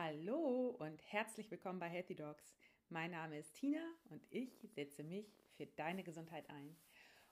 [0.00, 2.54] Hallo und herzlich willkommen bei Healthy Dogs.
[2.88, 6.76] Mein Name ist Tina und ich setze mich für deine Gesundheit ein.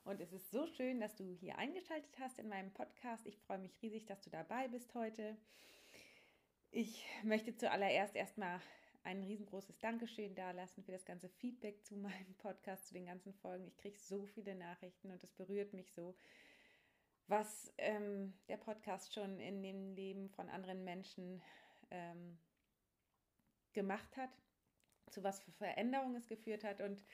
[0.02, 3.24] Und es ist so schön, dass du hier eingeschaltet hast in meinem Podcast.
[3.24, 5.36] Ich freue mich riesig, dass du dabei bist heute.
[6.72, 8.60] Ich möchte zuallererst erstmal
[9.04, 13.68] ein riesengroßes Dankeschön dalassen für das ganze Feedback zu meinem Podcast, zu den ganzen Folgen.
[13.68, 16.16] Ich kriege so viele Nachrichten und es berührt mich so,
[17.28, 21.40] was ähm, der Podcast schon in dem Leben von anderen Menschen
[21.92, 22.40] ähm,
[23.76, 24.30] gemacht hat,
[25.10, 26.80] zu was für Veränderungen es geführt hat.
[26.80, 27.04] Und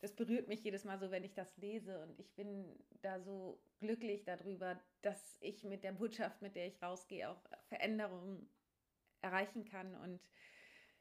[0.00, 2.02] das berührt mich jedes Mal so, wenn ich das lese.
[2.02, 6.82] Und ich bin da so glücklich darüber, dass ich mit der Botschaft, mit der ich
[6.82, 8.50] rausgehe, auch Veränderungen
[9.22, 10.20] erreichen kann und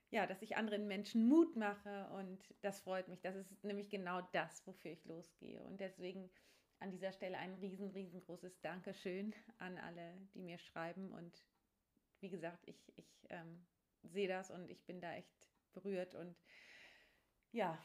[0.09, 3.19] ja, dass ich anderen Menschen Mut mache und das freut mich.
[3.21, 5.61] Das ist nämlich genau das, wofür ich losgehe.
[5.65, 6.29] Und deswegen
[6.79, 11.11] an dieser Stelle ein riesen, riesengroßes Dankeschön an alle, die mir schreiben.
[11.11, 11.43] Und
[12.21, 13.65] wie gesagt, ich, ich ähm,
[14.11, 15.31] sehe das und ich bin da echt
[15.73, 16.15] berührt.
[16.15, 16.35] Und
[17.51, 17.77] ja,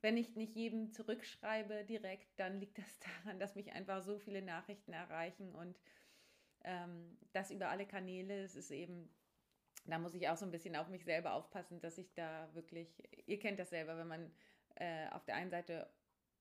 [0.00, 4.42] wenn ich nicht jedem zurückschreibe direkt, dann liegt das daran, dass mich einfach so viele
[4.42, 5.78] Nachrichten erreichen und
[6.64, 8.42] ähm, das über alle Kanäle.
[8.42, 9.08] Es ist eben,
[9.86, 13.02] da muss ich auch so ein bisschen auf mich selber aufpassen, dass ich da wirklich,
[13.26, 14.32] ihr kennt das selber, wenn man
[14.76, 15.88] äh, auf der einen Seite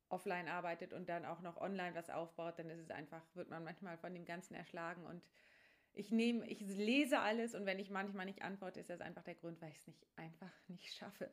[0.09, 3.63] offline arbeitet und dann auch noch online was aufbaut, dann ist es einfach, wird man
[3.63, 5.23] manchmal von dem Ganzen erschlagen und
[5.93, 9.35] ich nehme, ich lese alles und wenn ich manchmal nicht antworte, ist das einfach der
[9.35, 11.31] Grund, weil ich es nicht einfach nicht schaffe.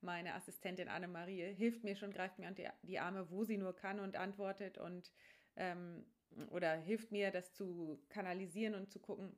[0.00, 3.98] Meine Assistentin Annemarie hilft mir schon, greift mir unter die Arme, wo sie nur kann
[3.98, 5.12] und antwortet und
[5.56, 6.04] ähm,
[6.50, 9.36] oder hilft mir, das zu kanalisieren und zu gucken.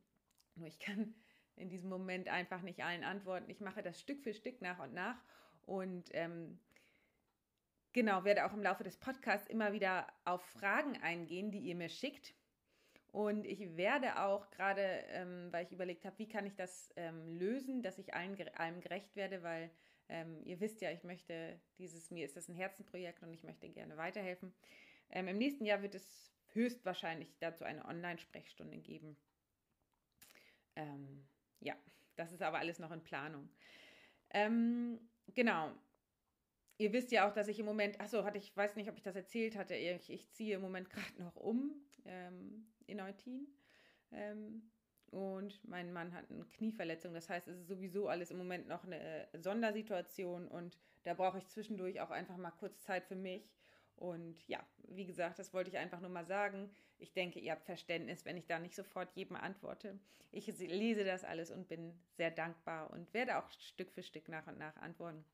[0.56, 1.14] Nur ich kann
[1.56, 3.48] in diesem Moment einfach nicht allen antworten.
[3.48, 5.22] Ich mache das Stück für Stück nach und nach
[5.62, 6.58] und ähm,
[7.92, 11.88] genau werde auch im Laufe des Podcasts immer wieder auf Fragen eingehen, die ihr mir
[11.88, 12.34] schickt
[13.12, 17.34] und ich werde auch gerade, ähm, weil ich überlegt habe, wie kann ich das ähm,
[17.36, 19.70] lösen, dass ich allen, allem gerecht werde, weil
[20.08, 23.68] ähm, ihr wisst ja, ich möchte dieses, mir ist das ein Herzenprojekt und ich möchte
[23.68, 24.52] gerne weiterhelfen.
[25.10, 29.16] Ähm, Im nächsten Jahr wird es höchstwahrscheinlich dazu eine Online-Sprechstunde geben.
[30.76, 31.26] Ähm,
[31.60, 31.74] ja,
[32.16, 33.48] das ist aber alles noch in Planung.
[34.30, 35.00] Ähm,
[35.34, 35.72] genau,
[36.80, 39.02] Ihr wisst ja auch, dass ich im Moment, achso, hatte ich weiß nicht, ob ich
[39.02, 41.74] das erzählt hatte, ich, ich ziehe im Moment gerade noch um
[42.06, 43.46] ähm, in Eutin.
[44.12, 44.62] Ähm,
[45.10, 47.12] und mein Mann hat eine Knieverletzung.
[47.12, 51.46] Das heißt, es ist sowieso alles im Moment noch eine Sondersituation und da brauche ich
[51.48, 53.52] zwischendurch auch einfach mal kurz Zeit für mich.
[53.96, 56.70] Und ja, wie gesagt, das wollte ich einfach nur mal sagen.
[56.96, 59.98] Ich denke, ihr habt Verständnis, wenn ich da nicht sofort jedem antworte.
[60.32, 64.46] Ich lese das alles und bin sehr dankbar und werde auch Stück für Stück nach
[64.46, 65.26] und nach antworten.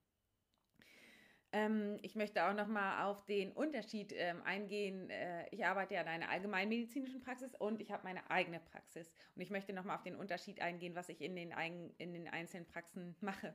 [1.53, 5.11] Ähm, ich möchte auch noch mal auf den Unterschied ähm, eingehen.
[5.11, 9.13] Äh, ich arbeite ja in einer allgemeinmedizinischen Praxis und ich habe meine eigene Praxis.
[9.35, 11.53] Und ich möchte noch mal auf den Unterschied eingehen, was ich in den,
[11.99, 13.55] in den einzelnen Praxen mache.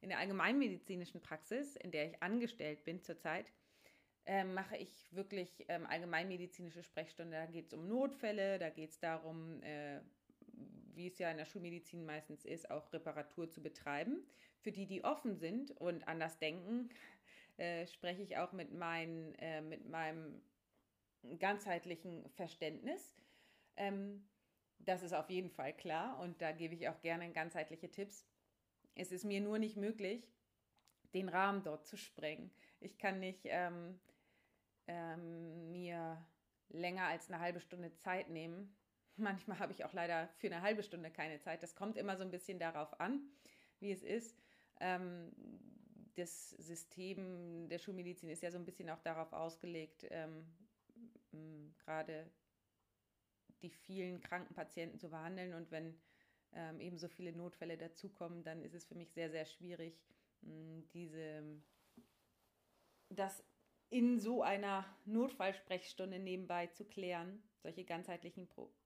[0.00, 3.52] In der allgemeinmedizinischen Praxis, in der ich angestellt bin zurzeit,
[4.26, 7.36] ähm, mache ich wirklich ähm, allgemeinmedizinische Sprechstunde.
[7.36, 10.00] Da geht es um Notfälle, da geht es darum, äh,
[10.94, 14.26] wie es ja in der Schulmedizin meistens ist, auch Reparatur zu betreiben.
[14.60, 16.90] Für die, die offen sind und anders denken,
[17.62, 20.42] äh, spreche ich auch mit, mein, äh, mit meinem
[21.38, 23.14] ganzheitlichen Verständnis.
[23.76, 24.28] Ähm,
[24.78, 28.26] das ist auf jeden Fall klar und da gebe ich auch gerne ganzheitliche Tipps.
[28.94, 30.34] Es ist mir nur nicht möglich,
[31.14, 32.50] den Rahmen dort zu sprengen.
[32.80, 34.00] Ich kann nicht ähm,
[34.88, 36.26] ähm, mir
[36.68, 38.76] länger als eine halbe Stunde Zeit nehmen,
[39.16, 41.62] Manchmal habe ich auch leider für eine halbe Stunde keine Zeit.
[41.62, 43.20] Das kommt immer so ein bisschen darauf an,
[43.78, 44.40] wie es ist.
[44.80, 45.30] Ähm,
[46.14, 50.46] das System der Schulmedizin ist ja so ein bisschen auch darauf ausgelegt, ähm,
[51.78, 52.30] gerade
[53.62, 55.54] die vielen kranken Patienten zu behandeln.
[55.54, 55.98] Und wenn
[56.52, 59.94] ähm, eben so viele Notfälle dazukommen, dann ist es für mich sehr, sehr schwierig,
[60.42, 61.62] mh, diese,
[63.08, 63.42] das
[63.88, 68.82] in so einer Notfallsprechstunde nebenbei zu klären, solche ganzheitlichen Probleme.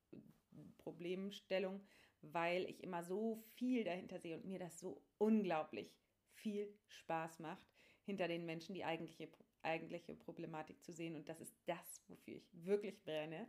[0.79, 1.81] Problemstellung,
[2.23, 5.93] weil ich immer so viel dahinter sehe und mir das so unglaublich
[6.37, 7.67] viel Spaß macht,
[8.05, 9.29] hinter den Menschen die eigentliche,
[9.63, 11.17] eigentliche Problematik zu sehen.
[11.17, 13.49] Und das ist das, wofür ich wirklich brenne.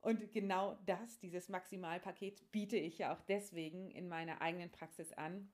[0.00, 5.52] Und genau das, dieses Maximalpaket, biete ich ja auch deswegen in meiner eigenen Praxis an,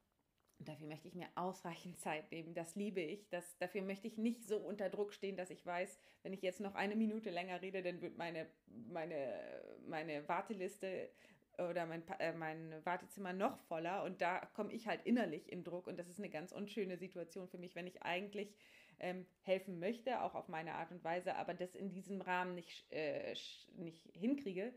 [0.58, 2.55] und dafür möchte ich mir ausreichend Zeit nehmen.
[2.55, 3.29] Das liebe ich.
[3.29, 6.61] Das, dafür möchte ich nicht so unter Druck stehen, dass ich weiß, wenn ich jetzt
[6.61, 11.11] noch eine Minute länger rede, dann wird meine, meine, meine Warteliste
[11.58, 15.87] oder mein, äh, mein Wartezimmer noch voller und da komme ich halt innerlich in Druck
[15.87, 18.55] und das ist eine ganz unschöne Situation für mich, wenn ich eigentlich
[18.99, 22.91] ähm, helfen möchte, auch auf meine Art und Weise, aber das in diesem Rahmen nicht,
[22.93, 23.35] äh,
[23.76, 24.73] nicht hinkriege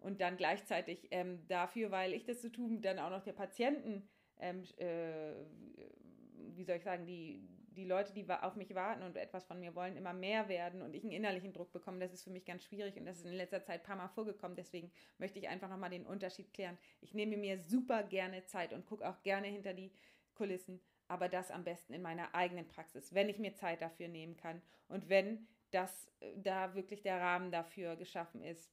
[0.00, 3.32] und dann gleichzeitig ähm, dafür, weil ich das zu so tun, dann auch noch der
[3.32, 4.08] Patienten,
[4.38, 5.32] ähm, äh,
[6.54, 9.74] wie soll ich sagen, die, die Leute, die auf mich warten und etwas von mir
[9.74, 12.64] wollen, immer mehr werden und ich einen innerlichen Druck bekomme, das ist für mich ganz
[12.64, 14.56] schwierig und das ist in letzter Zeit ein paar Mal vorgekommen.
[14.56, 16.78] Deswegen möchte ich einfach nochmal den Unterschied klären.
[17.00, 19.92] Ich nehme mir super gerne Zeit und gucke auch gerne hinter die
[20.34, 24.36] Kulissen, aber das am besten in meiner eigenen Praxis, wenn ich mir Zeit dafür nehmen
[24.36, 28.70] kann und wenn das äh, da wirklich der Rahmen dafür geschaffen ist.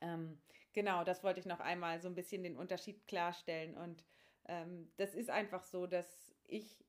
[0.00, 0.40] Ähm,
[0.72, 4.04] genau, das wollte ich noch einmal so ein bisschen den Unterschied klarstellen und
[4.46, 6.84] ähm, das ist einfach so, dass ich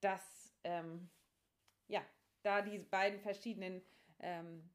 [0.00, 1.08] das, ähm,
[1.88, 2.04] ja,
[2.42, 3.82] da die beiden verschiedenen,
[4.20, 4.70] ähm,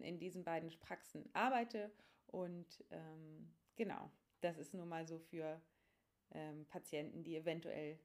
[0.00, 1.90] in diesen beiden Praxen arbeite
[2.26, 4.10] und ähm, genau,
[4.40, 5.60] das ist nur mal so für
[6.32, 7.98] ähm, Patienten, die eventuell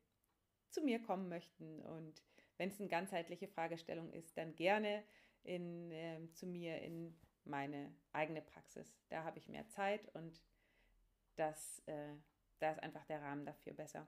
[0.70, 2.24] zu mir kommen möchten und
[2.58, 5.04] wenn es eine ganzheitliche Fragestellung ist, dann gerne
[5.44, 8.96] in, äh, zu mir in meine eigene Praxis.
[9.10, 10.44] Da habe ich mehr Zeit und
[11.36, 12.14] das, äh,
[12.60, 14.08] da ist einfach der Rahmen dafür besser.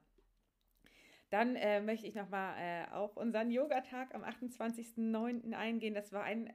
[1.33, 5.53] Dann äh, möchte ich nochmal äh, auf unseren Yogatag am 28.09.
[5.53, 5.95] eingehen.
[5.95, 6.53] Das war ein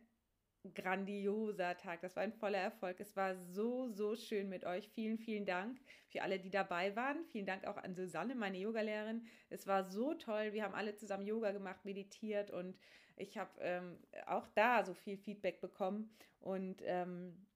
[0.72, 2.00] grandioser Tag.
[2.00, 3.00] Das war ein voller Erfolg.
[3.00, 4.88] Es war so, so schön mit euch.
[4.90, 5.80] Vielen, vielen Dank
[6.10, 7.24] für alle, die dabei waren.
[7.32, 9.26] Vielen Dank auch an Susanne, meine Yogalehrerin.
[9.50, 10.52] Es war so toll.
[10.52, 12.78] Wir haben alle zusammen Yoga gemacht, meditiert und
[13.16, 16.14] ich habe ähm, auch da so viel Feedback bekommen.
[16.38, 17.48] Und ähm,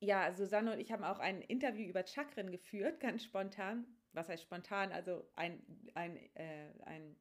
[0.00, 3.86] ja, Susanne und ich haben auch ein Interview über Chakren geführt, ganz spontan.
[4.18, 4.90] Was heißt spontan?
[4.92, 5.62] Also ein,
[5.94, 7.16] ein, äh, ein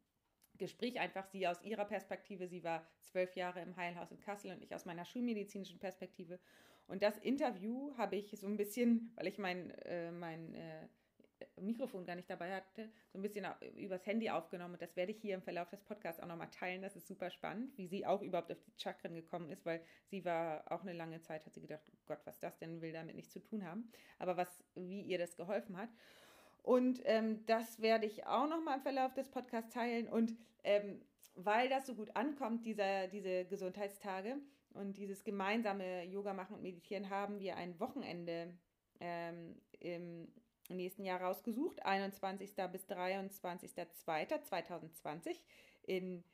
[0.58, 2.48] Gespräch einfach sie aus ihrer Perspektive.
[2.48, 6.40] Sie war zwölf Jahre im Heilhaus in Kassel und ich aus meiner schulmedizinischen Perspektive.
[6.88, 10.88] Und das Interview habe ich so ein bisschen, weil ich mein, äh, mein äh,
[11.62, 13.46] Mikrofon gar nicht dabei hatte, so ein bisschen
[13.76, 14.74] übers Handy aufgenommen.
[14.74, 16.82] Und das werde ich hier im Verlauf des Podcasts auch nochmal teilen.
[16.82, 20.26] Das ist super spannend, wie sie auch überhaupt auf die Chakren gekommen ist, weil sie
[20.26, 23.34] war auch eine lange Zeit, hat sie gedacht, Gott, was das denn will damit nichts
[23.34, 23.92] zu tun haben.
[24.18, 25.90] Aber was, wie ihr das geholfen hat.
[26.68, 30.10] Und ähm, das werde ich auch nochmal im Verlauf des Podcasts teilen.
[30.10, 30.36] Und
[30.66, 31.00] ähm,
[31.36, 34.36] weil das so gut ankommt, dieser, diese Gesundheitstage
[34.74, 38.54] und dieses gemeinsame Yoga machen und meditieren, haben wir ein Wochenende
[39.00, 40.28] ähm, im
[40.68, 42.54] nächsten Jahr rausgesucht, 21.
[42.70, 45.38] bis 23.02.2020
[45.84, 46.26] in,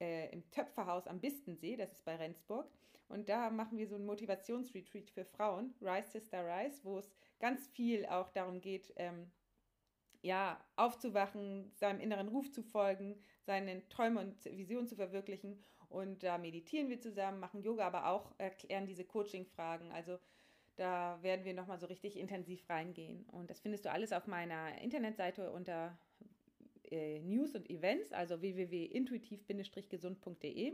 [0.00, 2.66] äh, im Töpferhaus am Bistensee, das ist bei Rendsburg.
[3.08, 7.68] Und da machen wir so ein Motivationsretreat für Frauen, Rise Sister Rise, wo es ganz
[7.68, 9.30] viel auch darum geht, ähm,
[10.26, 15.62] ja, aufzuwachen, seinem inneren Ruf zu folgen, seine Träume und Visionen zu verwirklichen.
[15.88, 19.92] Und da meditieren wir zusammen, machen Yoga, aber auch erklären diese Coaching-Fragen.
[19.92, 20.18] Also
[20.74, 23.24] da werden wir nochmal so richtig intensiv reingehen.
[23.30, 25.96] Und das findest du alles auf meiner Internetseite unter
[26.90, 30.72] äh, News und Events, also www.intuitiv-gesund.de.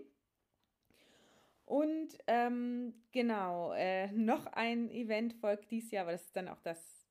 [1.67, 6.61] Und ähm, genau, äh, noch ein Event folgt dieses Jahr, aber das ist dann auch
[6.61, 7.02] das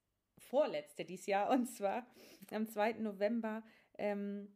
[0.51, 1.49] vorletzte dieses Jahr.
[1.49, 2.05] Und zwar
[2.51, 2.93] am 2.
[2.93, 3.63] November
[3.97, 4.55] ähm,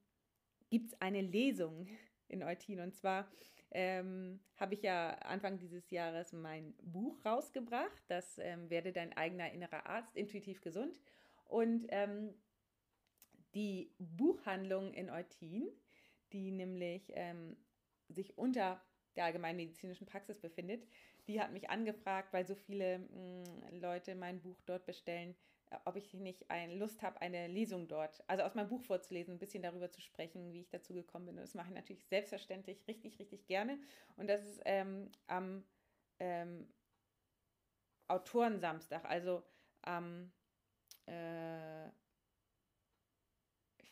[0.69, 1.87] gibt es eine Lesung
[2.27, 2.81] in Eutin.
[2.81, 3.27] Und zwar
[3.71, 8.03] ähm, habe ich ja Anfang dieses Jahres mein Buch rausgebracht.
[8.07, 10.99] Das ähm, werde dein eigener innerer Arzt, intuitiv gesund.
[11.45, 12.33] Und ähm,
[13.53, 15.69] die Buchhandlung in Eutin,
[16.33, 17.55] die nämlich ähm,
[18.09, 18.81] sich unter
[19.15, 20.85] der allgemeinmedizinischen Praxis befindet,
[21.27, 25.35] die hat mich angefragt, weil so viele mh, mm, Leute mein Buch dort bestellen,
[25.85, 29.39] ob ich nicht ein, Lust habe, eine Lesung dort, also aus meinem Buch vorzulesen, ein
[29.39, 31.35] bisschen darüber zu sprechen, wie ich dazu gekommen bin.
[31.35, 33.79] Und das mache ich natürlich selbstverständlich richtig, richtig gerne.
[34.17, 35.63] Und das ist ähm, am
[36.19, 36.67] ähm,
[38.07, 39.43] Autorensamstag, also
[39.81, 40.31] am
[41.07, 42.04] äh, ich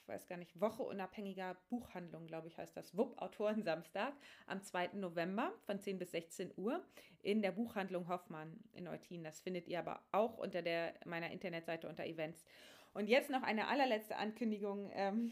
[0.07, 4.13] weiß gar nicht, Woche unabhängiger Buchhandlung, glaube ich, heißt das, WUP Autoren Samstag
[4.47, 4.89] am 2.
[4.93, 6.83] November von 10 bis 16 Uhr
[7.21, 9.23] in der Buchhandlung Hoffmann in Eutin.
[9.23, 12.43] Das findet ihr aber auch unter der, meiner Internetseite unter Events.
[12.93, 14.91] Und jetzt noch eine allerletzte Ankündigung.
[14.93, 15.31] Ähm,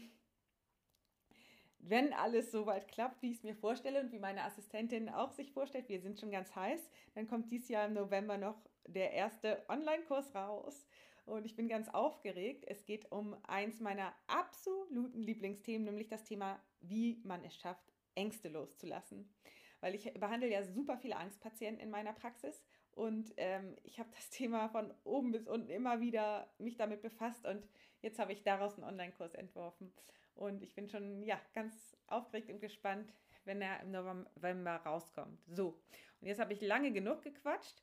[1.84, 5.52] wenn alles soweit klappt, wie ich es mir vorstelle und wie meine Assistentin auch sich
[5.52, 6.80] vorstellt, wir sind schon ganz heiß,
[7.14, 10.86] dann kommt dieses Jahr im November noch der erste Online-Kurs raus
[11.24, 12.64] und ich bin ganz aufgeregt.
[12.66, 18.48] Es geht um eins meiner absoluten Lieblingsthemen, nämlich das Thema, wie man es schafft, Ängste
[18.48, 19.32] loszulassen.
[19.80, 24.30] Weil ich behandle ja super viele Angstpatienten in meiner Praxis und ähm, ich habe das
[24.30, 27.66] Thema von oben bis unten immer wieder mich damit befasst und
[28.00, 29.92] jetzt habe ich daraus einen Online-Kurs entworfen.
[30.34, 33.12] Und ich bin schon ja, ganz aufgeregt und gespannt,
[33.44, 35.40] wenn er im November rauskommt.
[35.46, 35.78] So,
[36.20, 37.82] und jetzt habe ich lange genug gequatscht.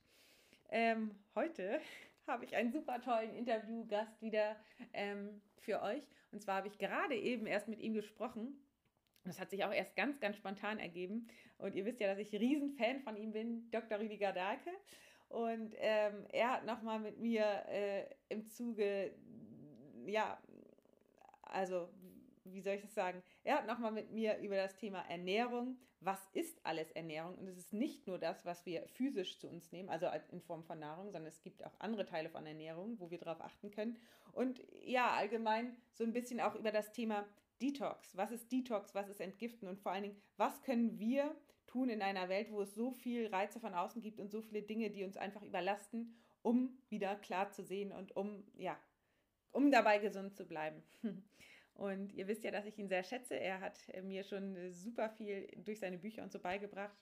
[0.71, 1.79] Ähm, heute
[2.29, 4.55] habe ich einen super tollen Interviewgast wieder
[4.93, 6.03] ähm, für euch.
[6.31, 8.59] Und zwar habe ich gerade eben erst mit ihm gesprochen.
[9.25, 11.27] Das hat sich auch erst ganz, ganz spontan ergeben.
[11.57, 13.99] Und ihr wisst ja, dass ich Riesenfan von ihm bin, Dr.
[13.99, 14.71] Rüdiger Dahlke.
[15.27, 19.13] Und ähm, er hat nochmal mit mir äh, im Zuge,
[20.05, 20.41] ja,
[21.43, 21.89] also
[22.45, 23.21] wie soll ich das sagen?
[23.49, 25.79] Er nochmal mit mir über das Thema Ernährung.
[26.01, 27.33] Was ist alles Ernährung?
[27.33, 30.63] Und es ist nicht nur das, was wir physisch zu uns nehmen, also in Form
[30.63, 33.97] von Nahrung, sondern es gibt auch andere Teile von Ernährung, wo wir darauf achten können.
[34.33, 37.25] Und ja, allgemein so ein bisschen auch über das Thema
[37.59, 38.15] Detox.
[38.15, 38.93] Was ist Detox?
[38.93, 39.67] Was ist Entgiften?
[39.67, 43.29] Und vor allen Dingen, was können wir tun in einer Welt, wo es so viel
[43.29, 46.13] Reize von außen gibt und so viele Dinge, die uns einfach überlasten,
[46.43, 48.77] um wieder klar zu sehen und um, ja,
[49.51, 50.83] um dabei gesund zu bleiben.
[51.79, 53.39] Und ihr wisst ja, dass ich ihn sehr schätze.
[53.39, 56.97] Er hat mir schon super viel durch seine Bücher und so beigebracht.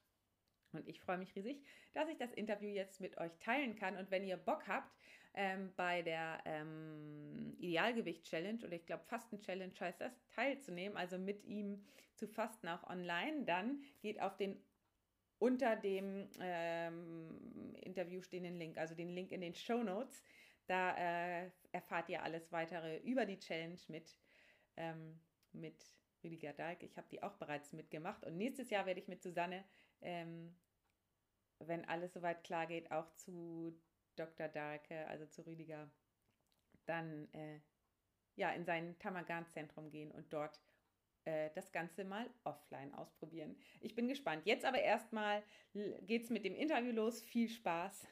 [0.72, 3.98] Und ich freue mich riesig, dass ich das Interview jetzt mit euch teilen kann.
[3.98, 4.96] Und wenn ihr Bock habt,
[5.34, 11.84] ähm, bei der ähm, Idealgewicht-Challenge oder ich glaube Fasten-Challenge heißt das, teilzunehmen, also mit ihm
[12.14, 14.62] zu fasten auch online, dann geht auf den
[15.40, 20.24] unter dem ähm, Interview stehenden Link, also den Link in den Show Notes.
[20.68, 24.16] Da äh, erfahrt ihr alles weitere über die Challenge mit
[24.78, 25.20] ähm,
[25.52, 25.76] mit
[26.24, 26.86] Rüdiger Dahlke.
[26.86, 28.26] Ich habe die auch bereits mitgemacht.
[28.26, 29.64] Und nächstes Jahr werde ich mit Susanne,
[30.02, 30.56] ähm,
[31.60, 33.80] wenn alles soweit klar geht, auch zu
[34.16, 34.48] Dr.
[34.48, 35.90] Dahlke, also zu Rüdiger,
[36.86, 37.60] dann äh,
[38.36, 40.62] ja, in sein Tamagan-Zentrum gehen und dort
[41.26, 43.58] äh, das Ganze mal offline ausprobieren.
[43.82, 44.46] Ich bin gespannt.
[44.46, 45.44] Jetzt aber erstmal
[46.02, 47.22] geht es mit dem Interview los.
[47.22, 48.08] Viel Spaß.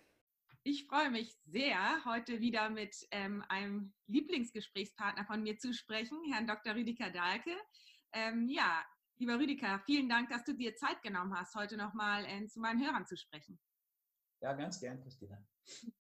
[0.67, 6.47] Ich freue mich sehr, heute wieder mit ähm, einem Lieblingsgesprächspartner von mir zu sprechen, Herrn
[6.47, 6.73] Dr.
[6.73, 7.55] Rüdiger Dahlke.
[8.13, 8.83] Ähm, ja,
[9.17, 12.83] lieber Rüdiger, vielen Dank, dass du dir Zeit genommen hast, heute nochmal äh, zu meinen
[12.83, 13.59] Hörern zu sprechen.
[14.41, 15.37] Ja, ganz gern, Christina.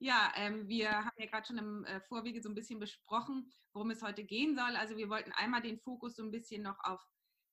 [0.00, 3.90] Ja, ähm, wir haben ja gerade schon im äh, Vorwege so ein bisschen besprochen, worum
[3.90, 4.76] es heute gehen soll.
[4.76, 7.04] Also wir wollten einmal den Fokus so ein bisschen noch auf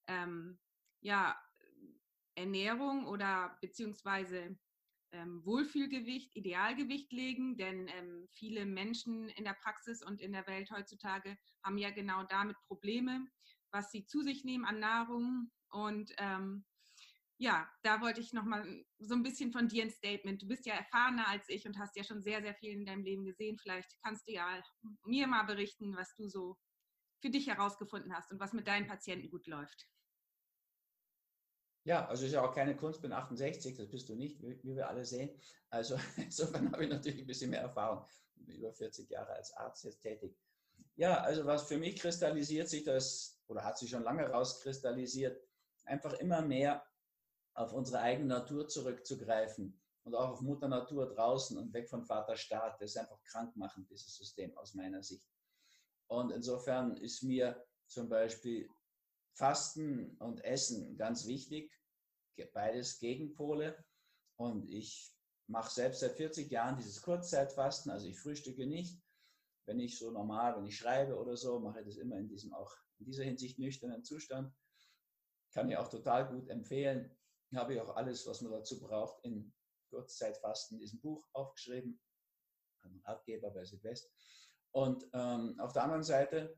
[0.05, 0.59] ähm,
[1.01, 1.35] ja,
[2.35, 4.59] Ernährung oder beziehungsweise
[5.15, 10.69] ähm, Wohlfühlgewicht, Idealgewicht legen, denn ähm, viele Menschen in der Praxis und in der Welt
[10.71, 13.25] heutzutage haben ja genau damit Probleme,
[13.71, 15.51] was sie zu sich nehmen an Nahrung.
[15.69, 16.65] Und ähm,
[17.37, 20.41] ja, da wollte ich nochmal so ein bisschen von dir ein Statement.
[20.41, 23.03] Du bist ja erfahrener als ich und hast ja schon sehr, sehr viel in deinem
[23.03, 23.57] Leben gesehen.
[23.57, 24.61] Vielleicht kannst du ja
[25.05, 26.57] mir mal berichten, was du so
[27.21, 29.87] für dich herausgefunden hast und was mit deinen Patienten gut läuft.
[31.85, 34.89] Ja, also ist ja auch keine Kunst, bin 68, das bist du nicht, wie, wir
[34.89, 35.29] alle sehen.
[35.69, 38.03] Also insofern habe ich natürlich ein bisschen mehr Erfahrung,
[38.47, 40.35] über 40 Jahre als Arzt jetzt tätig.
[40.95, 45.39] Ja, also was für mich kristallisiert sich das, oder hat sich schon lange rauskristallisiert,
[45.85, 46.83] einfach immer mehr
[47.53, 52.35] auf unsere eigene Natur zurückzugreifen und auch auf Mutter Natur draußen und weg von Vater
[52.35, 52.81] Staat.
[52.81, 55.27] Das ist einfach krankmachend, dieses System aus meiner Sicht.
[56.07, 58.69] Und insofern ist mir zum Beispiel
[59.35, 61.71] Fasten und Essen ganz wichtig,
[62.53, 63.83] beides Gegenpole.
[64.37, 65.13] Und ich
[65.47, 68.99] mache selbst seit 40 Jahren dieses Kurzzeitfasten, also ich frühstücke nicht.
[69.67, 72.53] Wenn ich so normal, wenn ich schreibe oder so, mache ich das immer in diesem
[72.53, 74.53] auch in dieser Hinsicht nüchternen Zustand.
[75.53, 77.17] Kann ich auch total gut empfehlen.
[77.53, 79.53] Habe ich auch alles, was man dazu braucht, in
[79.89, 81.99] Kurzzeitfasten in diesem Buch aufgeschrieben.
[82.83, 84.11] Ein Ratgeber bei Südwest.
[84.71, 86.57] Und ähm, auf der anderen Seite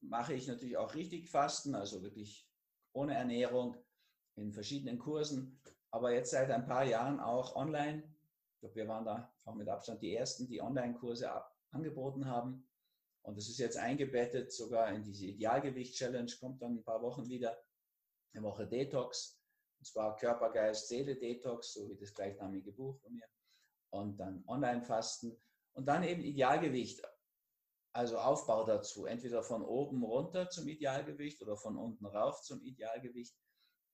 [0.00, 2.48] mache ich natürlich auch richtig Fasten, also wirklich
[2.92, 3.76] ohne Ernährung
[4.36, 5.60] in verschiedenen Kursen,
[5.90, 8.02] aber jetzt seit ein paar Jahren auch online.
[8.54, 11.30] Ich glaube, wir waren da auch mit Abstand die Ersten, die Online-Kurse
[11.70, 12.66] angeboten haben.
[13.22, 17.58] Und das ist jetzt eingebettet sogar in diese Idealgewicht-Challenge, kommt dann ein paar Wochen wieder.
[18.32, 19.40] Eine Woche Detox,
[19.78, 23.26] und zwar Körper, Geist, Seele Detox, so wie das gleichnamige Buch von mir.
[23.90, 25.36] Und dann Online-Fasten
[25.72, 27.02] und dann eben Idealgewicht
[27.96, 33.34] also Aufbau dazu, entweder von oben runter zum Idealgewicht oder von unten rauf zum Idealgewicht.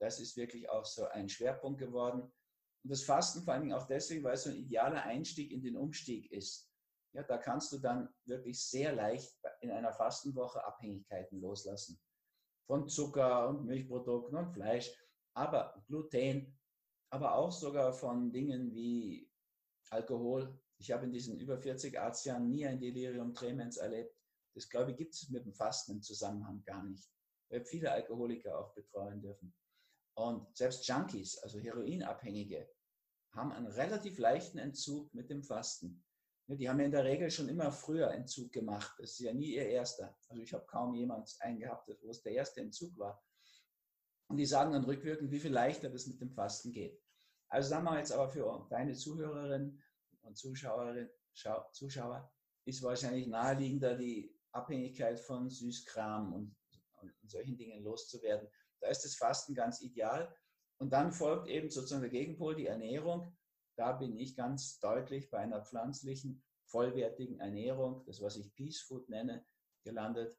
[0.00, 2.22] Das ist wirklich auch so ein Schwerpunkt geworden.
[2.22, 5.62] Und das Fasten vor allen Dingen auch deswegen, weil es so ein idealer Einstieg in
[5.62, 6.68] den Umstieg ist.
[7.12, 12.00] Ja, da kannst du dann wirklich sehr leicht in einer Fastenwoche Abhängigkeiten loslassen.
[12.66, 14.90] Von Zucker und Milchprodukten und Fleisch,
[15.34, 16.58] aber Gluten,
[17.10, 19.30] aber auch sogar von Dingen wie
[19.90, 24.16] Alkohol, ich habe in diesen über 40 Arztjahren nie ein Delirium tremens erlebt.
[24.54, 27.08] Das, glaube ich, gibt es mit dem Fasten im Zusammenhang gar nicht.
[27.48, 29.54] Ich habe viele Alkoholiker auch betreuen dürfen.
[30.14, 32.68] Und selbst Junkies, also Heroinabhängige,
[33.30, 36.04] haben einen relativ leichten Entzug mit dem Fasten.
[36.48, 38.92] Die haben ja in der Regel schon immer früher Entzug gemacht.
[38.98, 40.18] Das ist ja nie ihr erster.
[40.28, 43.24] Also ich habe kaum jemand einen gehabt, wo es der erste Entzug war.
[44.26, 47.00] Und die sagen dann rückwirkend, wie viel leichter das mit dem Fasten geht.
[47.48, 49.80] Also sagen wir jetzt aber für deine Zuhörerinnen,
[50.22, 51.10] und Zuschauerinnen,
[51.72, 52.32] Zuschauer
[52.64, 56.56] ist wahrscheinlich naheliegender, die Abhängigkeit von Süßkram und,
[57.00, 58.48] und solchen Dingen loszuwerden.
[58.80, 60.34] Da ist das Fasten ganz ideal.
[60.78, 63.36] Und dann folgt eben sozusagen der Gegenpol, die Ernährung.
[63.76, 69.08] da bin ich ganz deutlich bei einer pflanzlichen, vollwertigen Ernährung, das was ich Peace Food
[69.08, 69.46] nenne,
[69.82, 70.38] gelandet.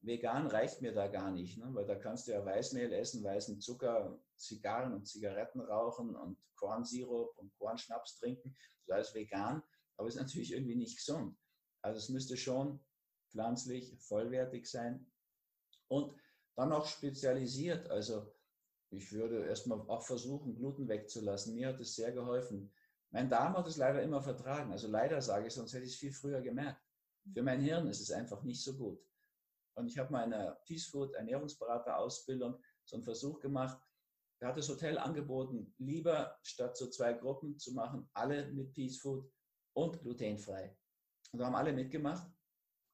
[0.00, 1.68] Vegan reicht mir da gar nicht, ne?
[1.72, 7.36] weil da kannst du ja Weißmehl essen, weißen Zucker, Zigarren und Zigaretten rauchen und Kornsirup
[7.38, 8.56] und Kornschnaps trinken.
[8.58, 9.62] Das ist alles vegan,
[9.96, 11.36] aber ist natürlich irgendwie nicht gesund.
[11.82, 12.80] Also es müsste schon
[13.30, 15.10] pflanzlich, vollwertig sein
[15.88, 16.14] und
[16.54, 17.90] dann auch spezialisiert.
[17.90, 18.32] Also
[18.90, 21.54] ich würde erstmal auch versuchen, Gluten wegzulassen.
[21.54, 22.72] Mir hat es sehr geholfen.
[23.10, 24.72] Mein Darm hat es leider immer vertragen.
[24.72, 26.80] Also leider sage ich, sonst hätte ich es viel früher gemerkt.
[27.32, 29.07] Für mein Hirn ist es einfach nicht so gut.
[29.78, 33.80] Und ich habe meine Peace Food Ernährungsberater Ausbildung so einen Versuch gemacht.
[34.40, 38.98] Da hat das Hotel angeboten, lieber statt so zwei Gruppen zu machen, alle mit Peace
[38.98, 39.30] Food
[39.74, 40.76] und glutenfrei.
[41.32, 42.28] Und da haben alle mitgemacht.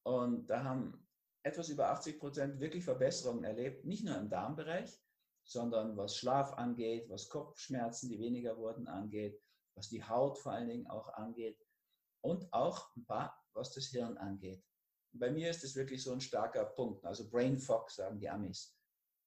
[0.04, 1.06] Und da haben
[1.42, 4.98] etwas über 80 Prozent wirklich Verbesserungen erlebt, nicht nur im Darmbereich,
[5.46, 9.40] sondern was Schlaf angeht, was Kopfschmerzen, die weniger wurden, angeht,
[9.74, 11.58] was die Haut vor allen Dingen auch angeht
[12.22, 14.62] und auch ein paar, was das Hirn angeht.
[15.16, 18.76] Bei mir ist es wirklich so ein starker Punkt, also Brain Fog sagen die Amis.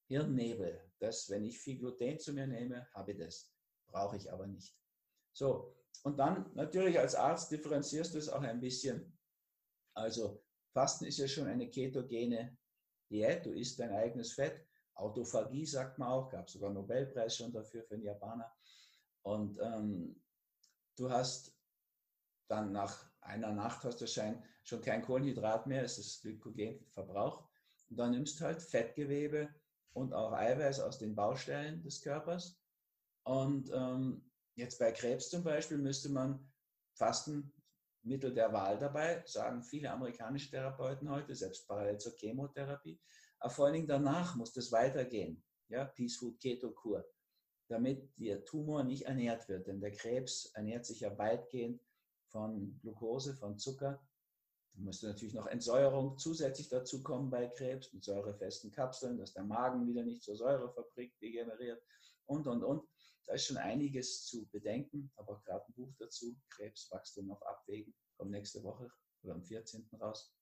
[0.08, 3.54] Hirnnebel, das, wenn ich viel Gluten zu mir nehme, habe ich das,
[3.88, 4.78] brauche ich aber nicht.
[5.34, 9.18] So, und dann natürlich als Arzt differenzierst du es auch ein bisschen.
[9.94, 12.58] Also Fasten ist ja schon eine ketogene
[13.10, 14.66] Diät, du isst dein eigenes Fett,
[14.96, 18.52] Autophagie sagt man auch, gab sogar einen Nobelpreis schon dafür für einen Japaner.
[19.22, 20.22] Und ähm,
[20.96, 21.57] du hast
[22.48, 27.46] dann nach einer Nacht hast du schon kein Kohlenhydrat mehr, es ist Glykogen verbraucht.
[27.90, 29.50] Und dann nimmst du halt Fettgewebe
[29.94, 32.60] und auch Eiweiß aus den Baustellen des Körpers.
[33.24, 36.52] Und ähm, jetzt bei Krebs zum Beispiel müsste man
[36.94, 43.00] Fastenmittel der Wahl dabei, sagen viele amerikanische Therapeuten heute, selbst parallel zur Chemotherapie.
[43.40, 45.44] Aber vor allen Dingen danach muss das weitergehen.
[45.70, 47.06] Ja, Peace Food Keto Kur,
[47.68, 49.68] damit der Tumor nicht ernährt wird.
[49.68, 51.82] Denn der Krebs ernährt sich ja weitgehend
[52.30, 54.02] von Glucose, von Zucker.
[54.74, 59.44] Da müsste natürlich noch Entsäuerung zusätzlich dazu kommen bei Krebs mit säurefesten Kapseln, dass der
[59.44, 61.82] Magen wieder nicht zur Säurefabrik degeneriert
[62.26, 62.88] und, und, und.
[63.26, 67.94] Da ist schon einiges zu bedenken, aber auch gerade ein Buch dazu, Krebswachstum noch abwägen,
[68.16, 68.90] kommt nächste Woche
[69.24, 69.90] oder am 14.
[70.00, 70.34] raus.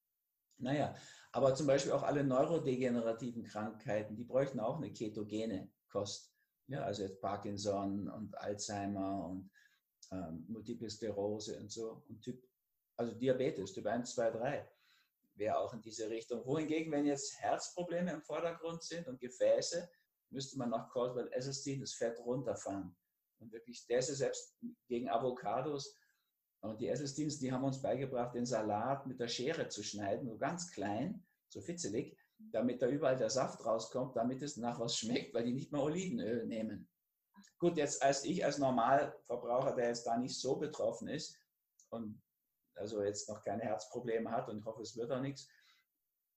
[0.57, 0.95] Naja,
[1.31, 6.31] aber zum Beispiel auch alle neurodegenerativen Krankheiten, die bräuchten auch eine ketogene Kost.
[6.67, 9.51] Ja, also jetzt Parkinson und Alzheimer und
[10.15, 12.03] ähm, Multiple Sklerose und so.
[12.07, 12.41] Und Typ,
[12.97, 14.69] also Diabetes, Typ 1, 2, 3
[15.35, 16.45] wäre auch in diese Richtung.
[16.45, 19.89] Wohingegen, wenn jetzt Herzprobleme im Vordergrund sind und Gefäße,
[20.29, 22.95] müsste man nach Caldwell Esselstyn das Fett runterfahren.
[23.39, 24.55] Und wirklich, der ist selbst
[24.87, 25.97] gegen Avocados
[26.65, 30.37] und die Esselsteins, die haben uns beigebracht, den Salat mit der Schere zu schneiden, so
[30.37, 35.33] ganz klein, so fitzelig, damit da überall der Saft rauskommt, damit es nach was schmeckt,
[35.33, 36.87] weil die nicht mehr Olivenöl nehmen.
[37.57, 41.39] Gut, jetzt als ich als Normalverbraucher, der jetzt da nicht so betroffen ist
[41.89, 42.21] und
[42.75, 45.47] also jetzt noch keine Herzprobleme hat und ich hoffe, es wird auch nichts,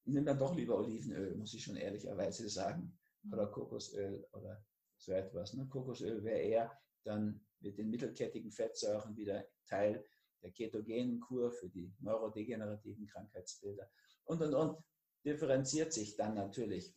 [0.04, 2.98] nimm dann doch lieber Olivenöl, muss ich schon ehrlicherweise sagen.
[3.30, 4.64] Oder Kokosöl oder
[4.96, 5.54] so etwas.
[5.54, 5.66] Ne?
[5.68, 10.04] Kokosöl wäre eher dann mit den mittelkettigen Fettsäuren wieder Teil
[10.42, 13.90] der ketogenen Kur für die neurodegenerativen Krankheitsbilder
[14.24, 14.78] und, und, und,
[15.24, 16.94] differenziert sich dann natürlich.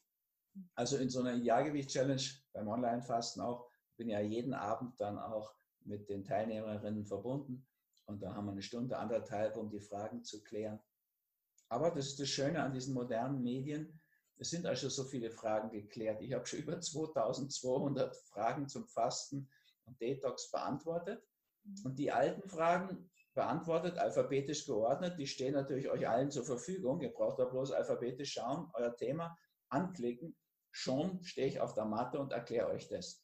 [0.75, 2.21] Also in so einer Jahrgewicht-Challenge
[2.53, 3.70] beim Online-Fasten auch,
[4.01, 7.67] bin ja jeden Abend dann auch mit den Teilnehmerinnen verbunden
[8.07, 10.79] und da haben wir eine Stunde, anderthalb, um die Fragen zu klären.
[11.69, 14.01] Aber das ist das Schöne an diesen modernen Medien.
[14.37, 16.19] Es sind also so viele Fragen geklärt.
[16.23, 19.47] Ich habe schon über 2200 Fragen zum Fasten
[19.85, 21.23] und Detox beantwortet.
[21.63, 21.85] Mhm.
[21.85, 25.19] Und die alten Fragen beantwortet, alphabetisch geordnet.
[25.19, 27.01] Die stehen natürlich euch allen zur Verfügung.
[27.01, 29.37] Ihr braucht da bloß alphabetisch schauen, euer Thema
[29.69, 30.35] anklicken.
[30.71, 33.23] Schon stehe ich auf der Matte und erkläre euch das.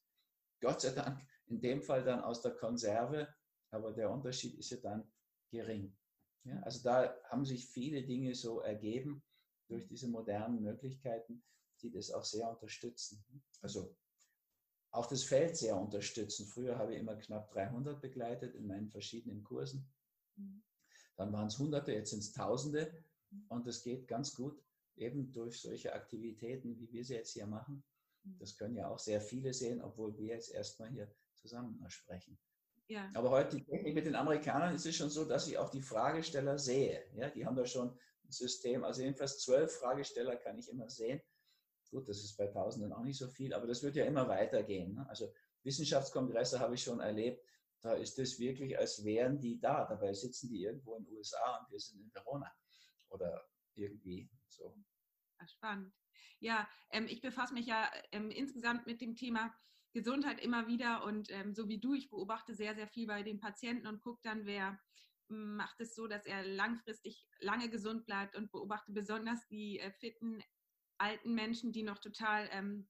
[0.59, 3.27] Gott sei Dank in dem Fall dann aus der Konserve,
[3.71, 5.11] aber der Unterschied ist ja dann
[5.49, 5.95] gering.
[6.43, 9.23] Ja, also da haben sich viele Dinge so ergeben
[9.67, 11.43] durch diese modernen Möglichkeiten,
[11.81, 13.23] die das auch sehr unterstützen.
[13.61, 13.95] Also
[14.91, 16.47] auch das Feld sehr unterstützen.
[16.47, 19.87] Früher habe ich immer knapp 300 begleitet in meinen verschiedenen Kursen.
[21.17, 23.03] Dann waren es Hunderte, jetzt sind es Tausende.
[23.49, 24.63] Und das geht ganz gut,
[24.95, 27.83] eben durch solche Aktivitäten, wie wir sie jetzt hier machen.
[28.39, 32.37] Das können ja auch sehr viele sehen, obwohl wir jetzt erstmal hier zusammen sprechen.
[32.87, 33.09] Ja.
[33.15, 35.81] Aber heute die Technik mit den Amerikanern ist es schon so, dass ich auch die
[35.81, 37.03] Fragesteller sehe.
[37.15, 41.21] Ja, die haben da schon ein System, also jedenfalls zwölf Fragesteller kann ich immer sehen.
[41.91, 44.93] Gut, das ist bei Tausenden auch nicht so viel, aber das wird ja immer weitergehen.
[44.93, 45.07] Ne?
[45.09, 47.45] Also Wissenschaftskongresse habe ich schon erlebt,
[47.81, 49.85] da ist es wirklich, als wären die da.
[49.85, 52.51] Dabei sitzen die irgendwo in den USA und wir sind in Verona
[53.09, 54.75] oder irgendwie so.
[55.45, 55.93] Spannend.
[56.39, 59.53] Ja, ähm, ich befasse mich ja ähm, insgesamt mit dem Thema
[59.93, 63.39] Gesundheit immer wieder und ähm, so wie du, ich beobachte sehr, sehr viel bei den
[63.39, 64.79] Patienten und gucke dann, wer
[65.29, 70.43] macht es so, dass er langfristig lange gesund bleibt und beobachte besonders die äh, fitten
[70.97, 72.87] alten Menschen, die noch total ähm,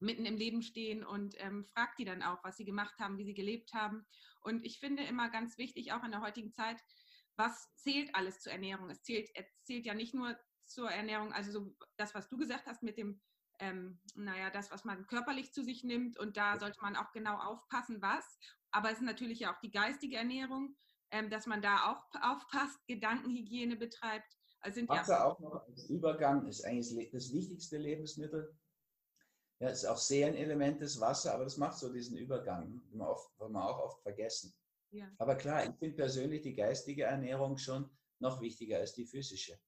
[0.00, 3.24] mitten im Leben stehen und ähm, fragt die dann auch, was sie gemacht haben, wie
[3.24, 4.06] sie gelebt haben.
[4.42, 6.80] Und ich finde immer ganz wichtig, auch in der heutigen Zeit,
[7.36, 8.90] was zählt alles zur Ernährung?
[8.90, 12.66] Es zählt, es zählt ja nicht nur zur Ernährung, also so das, was du gesagt
[12.66, 13.20] hast mit dem,
[13.60, 17.36] ähm, naja, das, was man körperlich zu sich nimmt und da sollte man auch genau
[17.38, 18.38] aufpassen, was.
[18.70, 20.76] Aber es ist natürlich ja auch die geistige Ernährung,
[21.10, 24.36] ähm, dass man da auch aufpasst, Gedankenhygiene betreibt.
[24.60, 28.56] Also sind Wasser ja auch noch als Übergang ist eigentlich das wichtigste Lebensmittel.
[29.60, 32.98] Ja, ist auch sehr ein Element des Wasser, aber das macht so diesen Übergang, den
[32.98, 34.52] wir, oft, wir auch oft vergessen.
[34.90, 35.08] Ja.
[35.18, 37.88] Aber klar, ich finde persönlich die geistige Ernährung schon
[38.20, 39.58] noch wichtiger als die physische.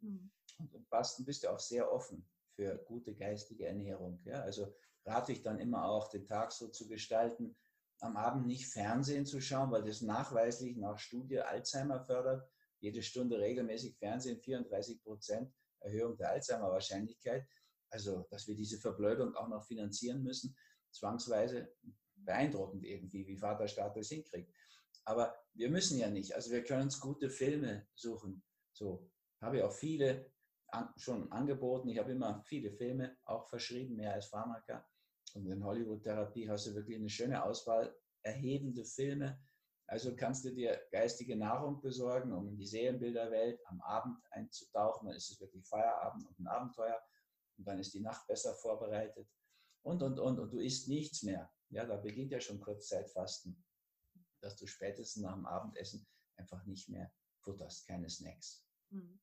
[0.00, 0.30] Mhm.
[0.72, 4.20] Und Fasten bist du auch sehr offen für gute geistige Ernährung.
[4.24, 4.42] Ja?
[4.42, 7.56] Also rate ich dann immer auch, den Tag so zu gestalten,
[8.00, 12.48] am Abend nicht Fernsehen zu schauen, weil das nachweislich nach Studie Alzheimer fördert.
[12.80, 17.46] Jede Stunde regelmäßig Fernsehen, 34 Prozent Erhöhung der Alzheimer-Wahrscheinlichkeit.
[17.90, 20.56] Also, dass wir diese Verblödung auch noch finanzieren müssen,
[20.90, 21.72] zwangsweise
[22.16, 24.52] beeindruckend irgendwie, wie Vaterstaat das hinkriegt.
[25.04, 26.34] Aber wir müssen ja nicht.
[26.34, 28.42] Also wir können uns gute Filme suchen.
[28.72, 29.10] So
[29.44, 30.30] habe ich auch viele
[30.68, 31.88] an, schon angeboten.
[31.88, 34.86] Ich habe immer viele Filme auch verschrieben, mehr als Pharmaka.
[35.34, 39.40] Und in Hollywood-Therapie hast du wirklich eine schöne Auswahl, erhebende Filme.
[39.86, 45.06] Also kannst du dir geistige Nahrung besorgen, um in die Seelenbilderwelt am Abend einzutauchen.
[45.06, 47.00] Dann ist es wirklich Feierabend und ein Abenteuer.
[47.58, 49.28] Und dann ist die Nacht besser vorbereitet.
[49.82, 50.38] Und, und, und.
[50.38, 51.52] Und du isst nichts mehr.
[51.68, 53.62] Ja, da beginnt ja schon Kurzzeitfasten,
[54.40, 58.64] dass du spätestens nach dem Abendessen einfach nicht mehr futterst, keine Snacks.
[58.90, 59.20] Mhm.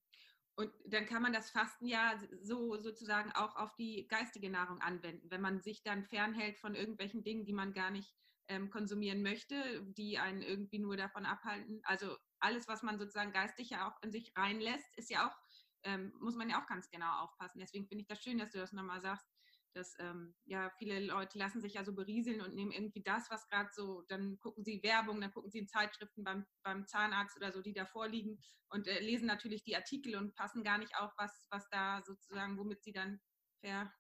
[0.62, 5.32] Und dann kann man das Fasten ja so sozusagen auch auf die geistige Nahrung anwenden,
[5.32, 8.14] wenn man sich dann fernhält von irgendwelchen Dingen, die man gar nicht
[8.48, 11.82] ähm, konsumieren möchte, die einen irgendwie nur davon abhalten.
[11.84, 15.36] Also alles, was man sozusagen geistig ja auch in sich reinlässt, ist ja auch,
[15.84, 17.60] ähm, muss man ja auch ganz genau aufpassen.
[17.60, 19.26] Deswegen finde ich das schön, dass du das nochmal sagst,
[19.74, 23.48] dass ähm, ja viele Leute lassen sich ja so berieseln und nehmen irgendwie das, was
[23.48, 27.52] gerade so, dann gucken sie Werbung, dann gucken sie in Zeitschriften beim, beim Zahnarzt oder
[27.52, 31.12] so, die da vorliegen und äh, lesen natürlich die Artikel und passen gar nicht auf,
[31.18, 33.20] was, was da sozusagen, womit sie dann,
[33.62, 33.92] ja,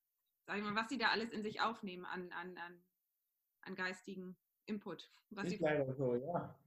[0.45, 2.83] sag ich mal, was sie da alles in sich aufnehmen an, an, an,
[3.61, 5.09] an geistigen Input.
[5.29, 6.57] Was Ist leider so, ja.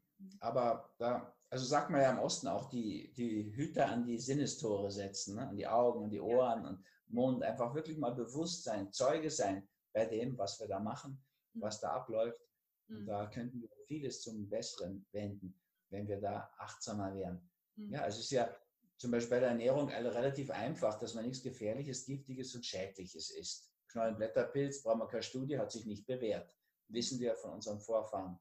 [0.40, 4.90] Aber da, also sagt man ja im Osten auch, die, die Hüter an die Sinnestore
[4.90, 5.48] setzen, ne?
[5.48, 6.68] an die Augen, an die Ohren ja.
[6.68, 11.24] und Mund, einfach wirklich mal bewusst sein, Zeuge sein bei dem, was wir da machen,
[11.54, 11.62] mhm.
[11.62, 12.40] was da abläuft.
[12.88, 13.06] Und mhm.
[13.06, 15.58] da könnten wir vieles zum Besseren wenden,
[15.90, 17.50] wenn wir da achtsamer wären.
[17.76, 17.92] Mhm.
[17.92, 18.54] Ja, also es ist ja
[18.98, 23.70] zum Beispiel bei der Ernährung relativ einfach, dass man nichts Gefährliches, Giftiges und Schädliches isst.
[23.88, 26.56] Knollenblätterpilz, brauchen wir keine Studie, hat sich nicht bewährt.
[26.88, 28.38] Wissen wir von unseren Vorfahren.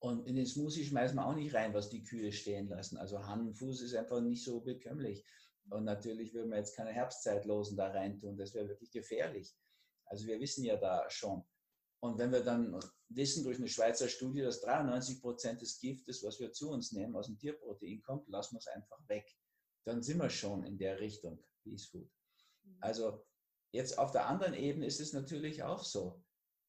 [0.00, 2.98] Und in den Smoothie schmeißen wir auch nicht rein, was die Kühe stehen lassen.
[2.98, 5.24] Also Hahnenfuß ist einfach nicht so bekömmlich.
[5.70, 8.36] Und natürlich würden wir jetzt keine Herbstzeitlosen da reintun.
[8.36, 9.54] Das wäre wirklich gefährlich.
[10.06, 11.44] Also wir wissen ja da schon.
[12.00, 12.78] Und wenn wir dann
[13.08, 17.16] wissen durch eine Schweizer Studie, dass 93 Prozent des Giftes, was wir zu uns nehmen,
[17.16, 19.36] aus dem Tierprotein kommt, lassen wir es einfach weg.
[19.84, 22.08] Dann sind wir schon in der Richtung Peace Food.
[22.62, 22.76] Mhm.
[22.80, 23.26] Also
[23.72, 26.22] jetzt auf der anderen Ebene ist es natürlich auch so.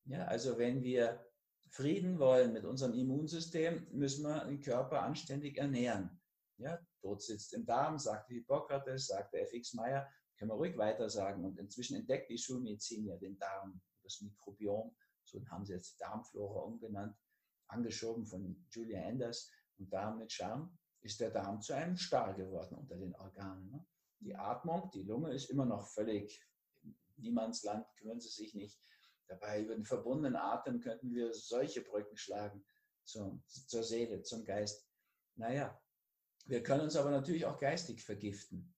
[0.06, 1.24] Ja, also wenn wir
[1.70, 6.19] Frieden wollen mit unserem Immunsystem, müssen wir den Körper anständig ernähren.
[6.60, 9.74] Ja, Tod sitzt im Darm, sagte Hippokrates, sagte F.X.
[9.76, 11.46] Meyer, können wir ruhig weiter sagen.
[11.46, 16.62] Und inzwischen entdeckt die Schulmedizin ja den Darm, das Mikrobiom, so haben sie jetzt Darmflora
[16.62, 17.16] umgenannt,
[17.68, 19.50] angeschoben von Julia Enders.
[19.78, 23.70] Und Darm mit Charme ist der Darm zu einem Star geworden unter den Organen.
[23.70, 23.86] Ne?
[24.20, 26.46] Die Atmung, die Lunge ist immer noch völlig
[27.16, 28.82] Niemandsland, kümmern Sie sich nicht.
[29.28, 32.66] Dabei über den verbundenen Atem könnten wir solche Brücken schlagen
[33.04, 34.86] zum, zur Seele, zum Geist.
[35.36, 35.80] Naja,
[36.46, 38.74] wir können uns aber natürlich auch geistig vergiften.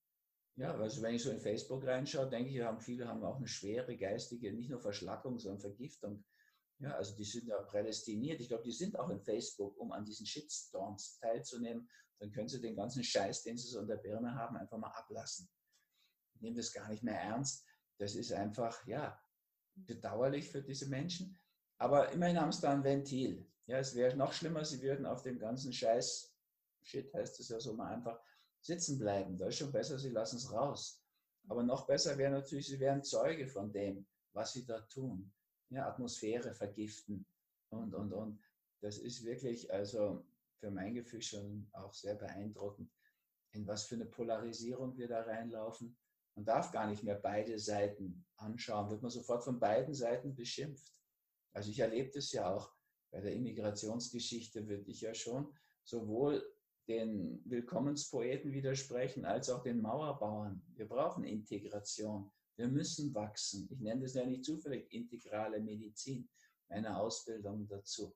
[0.55, 3.47] Ja, also wenn ich so in Facebook reinschaue, denke ich, haben viele haben auch eine
[3.47, 6.23] schwere geistige, nicht nur Verschlackung, sondern Vergiftung.
[6.79, 8.41] Ja, also die sind ja prädestiniert.
[8.41, 11.89] Ich glaube, die sind auch in Facebook, um an diesen Shitstorms teilzunehmen.
[12.19, 14.91] Dann können sie den ganzen Scheiß, den sie so in der Birne haben, einfach mal
[14.91, 15.49] ablassen.
[16.39, 17.65] Nehmen das gar nicht mehr ernst.
[17.97, 19.19] Das ist einfach, ja,
[19.75, 21.39] bedauerlich für diese Menschen.
[21.77, 23.47] Aber immerhin haben sie da ein Ventil.
[23.67, 26.30] Ja, es wäre noch schlimmer, sie würden auf dem ganzen Scheiß
[26.83, 28.19] Shit heißt es ja so mal einfach,
[28.59, 29.37] sitzen bleiben.
[29.37, 31.01] Da ist schon besser, sie lassen es raus.
[31.47, 35.31] Aber noch besser wäre natürlich, sie wären Zeuge von dem, was sie da tun.
[35.69, 37.25] Ja, Atmosphäre vergiften
[37.69, 38.39] und, und, und.
[38.81, 40.25] Das ist wirklich, also
[40.59, 42.91] für mein Gefühl schon auch sehr beeindruckend,
[43.51, 45.97] in was für eine Polarisierung wir da reinlaufen.
[46.35, 50.93] Man darf gar nicht mehr beide Seiten anschauen, wird man sofort von beiden Seiten beschimpft.
[51.53, 52.73] Also ich erlebe das ja auch
[53.11, 56.43] bei der Immigrationsgeschichte, würde ich ja schon sowohl
[56.91, 60.61] den Willkommenspoeten widersprechen als auch den Mauerbauern.
[60.75, 62.29] Wir brauchen Integration.
[62.57, 63.67] Wir müssen wachsen.
[63.71, 66.29] Ich nenne das ja nicht zufällig integrale Medizin,
[66.69, 68.13] meine Ausbildung dazu.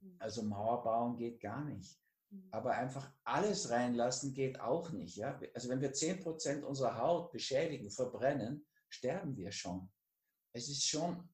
[0.00, 0.16] Mhm.
[0.18, 1.98] Also Mauer geht gar nicht.
[2.30, 2.48] Mhm.
[2.50, 5.16] Aber einfach alles reinlassen geht auch nicht.
[5.16, 5.40] Ja?
[5.54, 9.88] Also wenn wir 10% unserer Haut beschädigen, verbrennen, sterben wir schon.
[10.52, 11.28] Es ist schon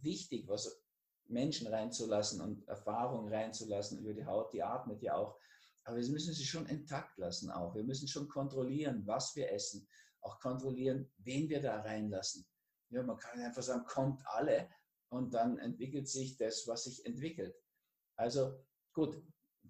[0.00, 0.82] wichtig, was
[1.28, 4.52] Menschen reinzulassen und Erfahrungen reinzulassen über die Haut.
[4.52, 5.38] Die atmet ja auch.
[5.84, 7.74] Aber wir müssen sie schon intakt lassen auch.
[7.74, 9.88] Wir müssen schon kontrollieren, was wir essen.
[10.20, 12.46] Auch kontrollieren, wen wir da reinlassen.
[12.90, 14.68] Ja, man kann einfach sagen, kommt alle
[15.08, 17.56] und dann entwickelt sich das, was sich entwickelt.
[18.16, 19.20] Also gut,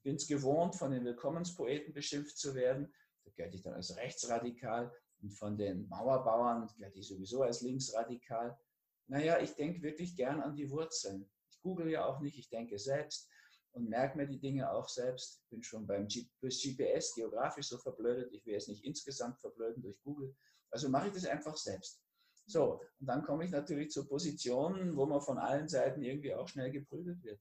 [0.02, 2.92] bin es gewohnt, von den Willkommenspoeten beschimpft zu werden.
[3.24, 8.58] Da gelte ich dann als rechtsradikal und von den Mauerbauern gelte ich sowieso als linksradikal.
[9.06, 11.30] Naja, ich denke wirklich gern an die Wurzeln.
[11.50, 13.28] Ich google ja auch nicht, ich denke selbst
[13.72, 15.40] und merke mir die Dinge auch selbst.
[15.42, 18.32] Ich bin schon beim G GPS geografisch so verblödet.
[18.32, 20.34] Ich will es nicht insgesamt verblöden durch Google.
[20.70, 22.02] Also mache ich das einfach selbst.
[22.46, 26.48] So, und dann komme ich natürlich zu Positionen, wo man von allen Seiten irgendwie auch
[26.48, 27.40] schnell geprügelt wird.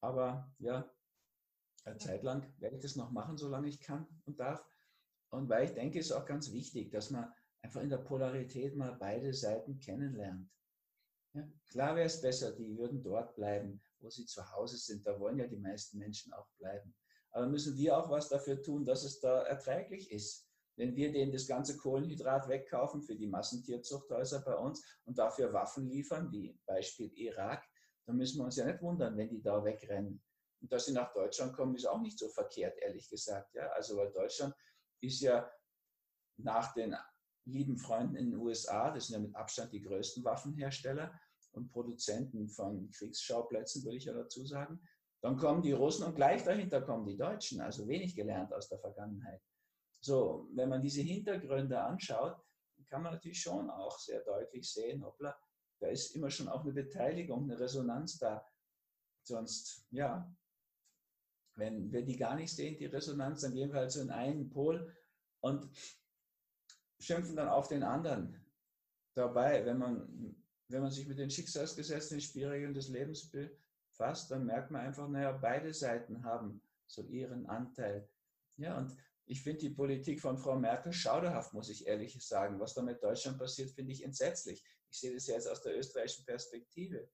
[0.00, 0.90] Aber ja,
[1.84, 4.64] eine Zeit lang werde ich das noch machen, solange ich kann und darf.
[5.30, 7.32] Und weil ich denke, es ist auch ganz wichtig, dass man
[7.62, 10.50] einfach in der Polarität mal beide Seiten kennenlernt.
[11.34, 15.06] Ja, klar wäre es besser, die würden dort bleiben, wo sie zu Hause sind.
[15.06, 16.94] Da wollen ja die meisten Menschen auch bleiben.
[17.30, 20.46] Aber müssen wir auch was dafür tun, dass es da erträglich ist.
[20.76, 25.88] Wenn wir denen das ganze Kohlenhydrat wegkaufen für die Massentierzuchthäuser bei uns und dafür Waffen
[25.88, 27.64] liefern, wie Beispiel Irak,
[28.06, 30.22] dann müssen wir uns ja nicht wundern, wenn die da wegrennen.
[30.60, 33.54] Und dass sie nach Deutschland kommen, ist auch nicht so verkehrt, ehrlich gesagt.
[33.54, 33.68] Ja?
[33.70, 34.54] Also, weil Deutschland
[35.00, 35.50] ist ja
[36.38, 36.96] nach den
[37.44, 41.12] lieben Freunden in den USA, das sind ja mit Abstand die größten Waffenhersteller
[41.52, 44.80] und Produzenten von Kriegsschauplätzen, würde ich ja dazu sagen.
[45.20, 48.78] Dann kommen die Russen und gleich dahinter kommen die Deutschen, also wenig gelernt aus der
[48.78, 49.42] Vergangenheit.
[50.00, 52.36] So, wenn man diese Hintergründe anschaut,
[52.88, 55.36] kann man natürlich schon auch sehr deutlich sehen, hoppla,
[55.80, 58.44] da ist immer schon auch eine Beteiligung, eine Resonanz da.
[59.22, 60.32] Sonst, ja,
[61.56, 64.48] wenn wir die gar nicht sehen, die Resonanz, dann gehen wir halt so in einen
[64.48, 64.96] Pol
[65.40, 65.68] und
[67.00, 68.44] schimpfen dann auf den anderen.
[69.14, 74.44] Dabei, wenn man, wenn man sich mit den Schicksalsgesetzen, den Spielregeln des Lebens befasst, dann
[74.44, 78.08] merkt man einfach, naja, beide Seiten haben so ihren Anteil.
[78.56, 82.60] Ja, und ich finde die Politik von Frau Merkel schauderhaft, muss ich ehrlich sagen.
[82.60, 84.64] Was da mit Deutschland passiert, finde ich entsetzlich.
[84.90, 87.08] Ich sehe das jetzt aus der österreichischen Perspektive.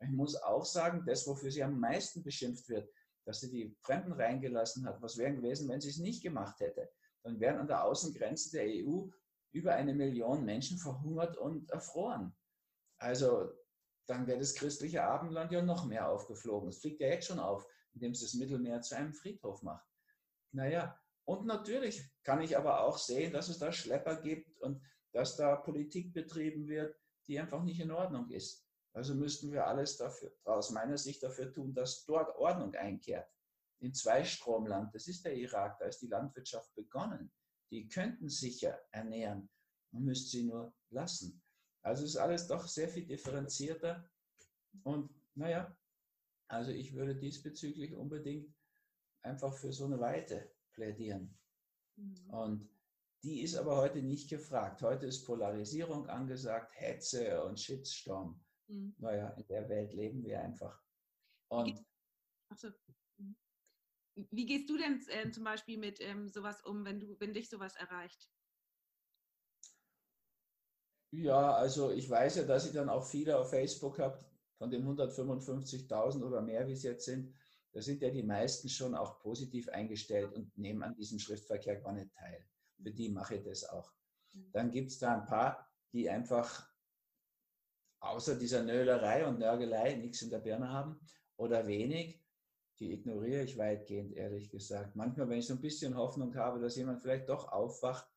[0.00, 2.92] Ich muss auch sagen, das, wofür sie am meisten beschimpft wird,
[3.24, 6.90] dass sie die Fremden reingelassen hat, was wäre gewesen, wenn sie es nicht gemacht hätte?
[7.22, 9.06] Dann wären an der Außengrenze der EU
[9.52, 12.34] über eine Million Menschen verhungert und erfroren.
[13.02, 13.52] Also
[14.06, 16.68] dann wäre das christliche Abendland ja noch mehr aufgeflogen.
[16.68, 19.84] Es fliegt ja jetzt schon auf, indem es das Mittelmeer zu einem Friedhof macht.
[20.52, 24.80] Naja, und natürlich kann ich aber auch sehen, dass es da Schlepper gibt und
[25.12, 28.66] dass da Politik betrieben wird, die einfach nicht in Ordnung ist.
[28.92, 33.28] Also müssten wir alles dafür, aus meiner Sicht dafür tun, dass dort Ordnung einkehrt.
[33.80, 37.32] In Zweistromland, das ist der Irak, da ist die Landwirtschaft begonnen.
[37.70, 39.48] Die könnten sicher ernähren.
[39.90, 41.42] Man müsste sie nur lassen.
[41.82, 44.08] Also ist alles doch sehr viel differenzierter.
[44.84, 45.76] Und naja,
[46.48, 48.54] also ich würde diesbezüglich unbedingt
[49.22, 51.38] einfach für so eine Weite plädieren.
[51.96, 52.30] Mhm.
[52.30, 52.70] Und
[53.22, 54.82] die ist aber heute nicht gefragt.
[54.82, 58.44] Heute ist Polarisierung angesagt, Hetze und Shitstorm.
[58.68, 58.94] Mhm.
[58.98, 60.82] Naja, in der Welt leben wir einfach.
[61.48, 61.84] Und
[62.56, 62.68] so.
[63.18, 63.36] Mhm.
[64.30, 67.48] Wie gehst du denn äh, zum Beispiel mit ähm, sowas um, wenn, du, wenn dich
[67.48, 68.30] sowas erreicht?
[71.12, 74.18] Ja, also ich weiß ja, dass ich dann auch viele auf Facebook habe,
[74.56, 77.34] von den 155.000 oder mehr, wie es jetzt sind,
[77.72, 81.92] da sind ja die meisten schon auch positiv eingestellt und nehmen an diesem Schriftverkehr gar
[81.92, 82.46] nicht teil.
[82.82, 83.92] Für die mache ich das auch.
[84.32, 84.52] Mhm.
[84.52, 86.70] Dann gibt es da ein paar, die einfach
[88.00, 91.00] außer dieser Nölerei und Nörgelei nichts in der Birne haben
[91.36, 92.22] oder wenig.
[92.78, 94.96] Die ignoriere ich weitgehend, ehrlich gesagt.
[94.96, 98.08] Manchmal, wenn ich so ein bisschen Hoffnung habe, dass jemand vielleicht doch aufwacht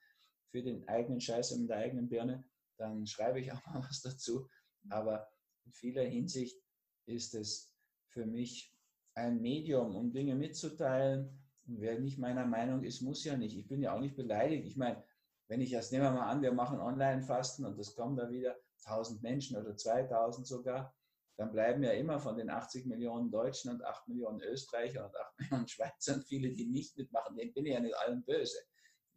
[0.49, 2.45] für den eigenen Scheiß in der eigenen Birne,
[2.77, 4.47] dann schreibe ich auch mal was dazu.
[4.89, 5.27] Aber
[5.65, 6.61] in vieler Hinsicht
[7.05, 7.73] ist es
[8.07, 8.73] für mich
[9.15, 11.41] ein Medium, um Dinge mitzuteilen.
[11.67, 13.57] Und wer nicht meiner Meinung ist, muss ja nicht.
[13.57, 14.67] Ich bin ja auch nicht beleidigt.
[14.67, 15.03] Ich meine,
[15.47, 18.55] wenn ich das, nehmen wir mal an, wir machen Online-Fasten und das kommen da wieder
[18.85, 20.95] 1000 Menschen oder 2000 sogar,
[21.37, 25.39] dann bleiben ja immer von den 80 Millionen Deutschen und 8 Millionen Österreicher und 8
[25.39, 27.35] Millionen Schweizern viele, die nicht mitmachen.
[27.35, 28.57] Denen bin ich ja nicht allen böse.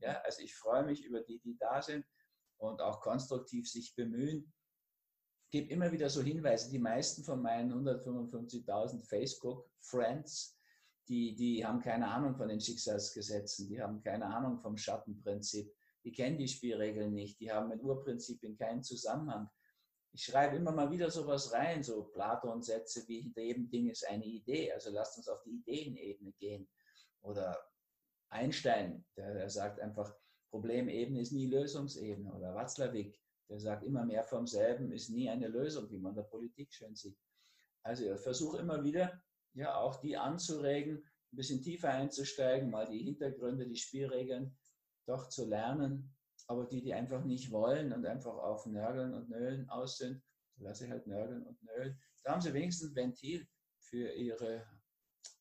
[0.01, 2.05] Ja, also ich freue mich über die, die da sind
[2.59, 4.53] und auch konstruktiv sich bemühen.
[5.51, 6.71] gebe immer wieder so Hinweise.
[6.71, 10.59] Die meisten von meinen 155.000 Facebook-Friends,
[11.09, 16.13] die, die haben keine Ahnung von den Schicksalsgesetzen, die haben keine Ahnung vom Schattenprinzip, die
[16.13, 19.49] kennen die Spielregeln nicht, die haben mit Urprinzipien keinen Zusammenhang.
[20.13, 24.25] Ich schreibe immer mal wieder sowas rein, so Platon-Sätze wie hinter jedem Ding ist eine
[24.25, 24.73] Idee.
[24.73, 26.69] Also lasst uns auf die Ideenebene gehen.
[27.21, 27.59] Oder
[28.31, 30.15] Einstein, der, der sagt einfach,
[30.51, 32.33] Problemebene ist nie Lösungsebene.
[32.33, 36.17] Oder Watzlawick, der sagt, immer mehr vom selben ist nie eine Lösung, wie man in
[36.17, 37.19] der Politik schön sieht.
[37.83, 39.23] Also ich versuche immer wieder,
[39.55, 40.99] ja, auch die anzuregen,
[41.33, 44.57] ein bisschen tiefer einzusteigen, mal die Hintergründe, die Spielregeln
[45.07, 46.15] doch zu lernen.
[46.47, 50.23] Aber die, die einfach nicht wollen und einfach auf Nörgeln und Nölen aus sind,
[50.57, 52.01] lasse ich halt nörgeln und nölen.
[52.25, 53.47] Da haben sie wenigstens ein Ventil
[53.79, 54.67] für ihre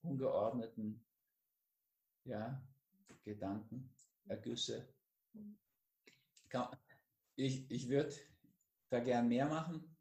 [0.01, 1.05] ungeordneten
[2.23, 2.61] ja,
[3.23, 3.89] Gedanken,
[4.27, 4.87] Ergüsse.
[7.35, 8.13] Ich, ich würde
[8.89, 9.95] da gern mehr machen,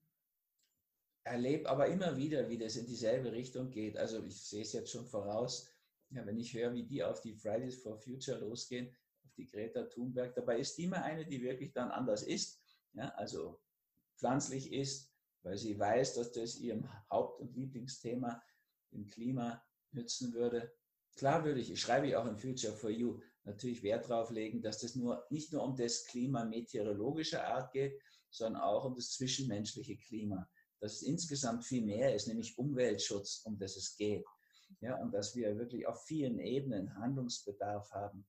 [1.25, 3.97] erlebe aber immer wieder, wie das in dieselbe Richtung geht.
[3.97, 5.71] Also ich sehe es jetzt schon voraus,
[6.11, 8.95] ja, wenn ich höre, wie die auf die Fridays for Future losgehen,
[9.25, 12.61] auf die Greta Thunberg, dabei ist die mal eine, die wirklich dann anders ist,
[12.93, 13.61] ja, also
[14.17, 18.43] pflanzlich ist, weil sie weiß, dass das ihrem Haupt- und Lieblingsthema,
[18.93, 20.73] dem Klima, nützen würde.
[21.17, 24.61] Klar würde ich, ich schreibe ich auch in Future for You, natürlich Wert darauf legen,
[24.61, 29.13] dass das nur, nicht nur um das Klima meteorologischer Art geht, sondern auch um das
[29.13, 30.49] zwischenmenschliche Klima.
[30.81, 34.27] Dass es insgesamt viel mehr ist, nämlich Umweltschutz, um das es geht.
[34.81, 38.27] Ja, und dass wir wirklich auf vielen Ebenen Handlungsbedarf haben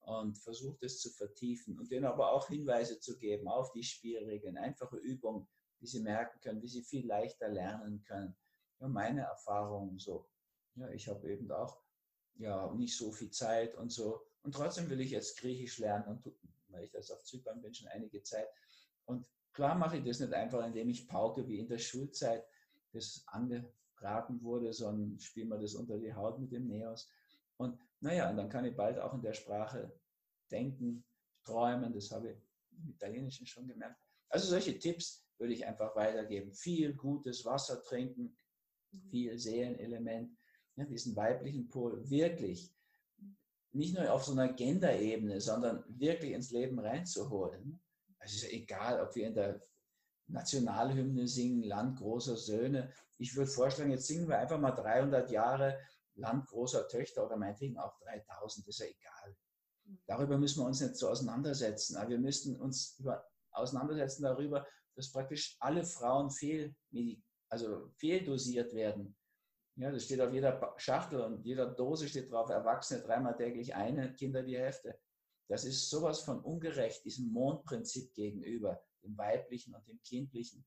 [0.00, 4.58] und versucht es zu vertiefen und denen aber auch Hinweise zu geben auf die Spielregeln,
[4.58, 5.48] einfache Übungen,
[5.80, 8.36] die sie merken können, wie sie viel leichter lernen können.
[8.80, 10.28] Ja, meine Erfahrungen so.
[10.74, 11.80] Ja, ich habe eben auch
[12.34, 16.34] ja nicht so viel Zeit und so und trotzdem will ich jetzt Griechisch lernen, und,
[16.68, 18.48] weil ich das auf Zypern bin schon einige Zeit.
[19.04, 22.44] Und klar mache ich das nicht einfach, indem ich pauke wie in der Schulzeit,
[22.92, 27.08] das angeraten wurde, sondern spiele mir das unter die Haut mit dem Neos.
[27.56, 29.92] Und naja, und dann kann ich bald auch in der Sprache
[30.50, 31.04] denken,
[31.44, 32.36] träumen, das habe ich
[32.72, 34.00] im Italienischen schon gemerkt.
[34.28, 36.52] Also solche Tipps würde ich einfach weitergeben.
[36.52, 38.36] Viel gutes Wasser trinken,
[38.90, 39.10] mhm.
[39.10, 40.36] viel Seelenelement,
[40.76, 42.72] ja, diesen weiblichen Pol wirklich
[43.72, 47.80] nicht nur auf so einer Gender-Ebene, sondern wirklich ins Leben reinzuholen.
[48.18, 49.62] Es ist ja egal, ob wir in der
[50.26, 52.92] Nationalhymne singen, Land großer Söhne.
[53.18, 55.78] Ich würde vorschlagen, jetzt singen wir einfach mal 300 Jahre
[56.14, 59.36] Land großer Töchter oder meinetwegen auch 3000, ist ja egal.
[60.06, 61.96] Darüber müssen wir uns nicht so auseinandersetzen.
[61.96, 66.74] Aber wir müssten uns über, auseinandersetzen darüber, dass praktisch alle Frauen fehl,
[67.48, 69.16] also fehldosiert werden.
[69.80, 74.12] Ja, das steht auf jeder Schachtel und jeder Dose steht drauf, Erwachsene dreimal täglich eine,
[74.12, 75.00] Kinder die Hälfte.
[75.48, 80.66] Das ist sowas von ungerecht, diesem Mondprinzip gegenüber, dem weiblichen und dem kindlichen.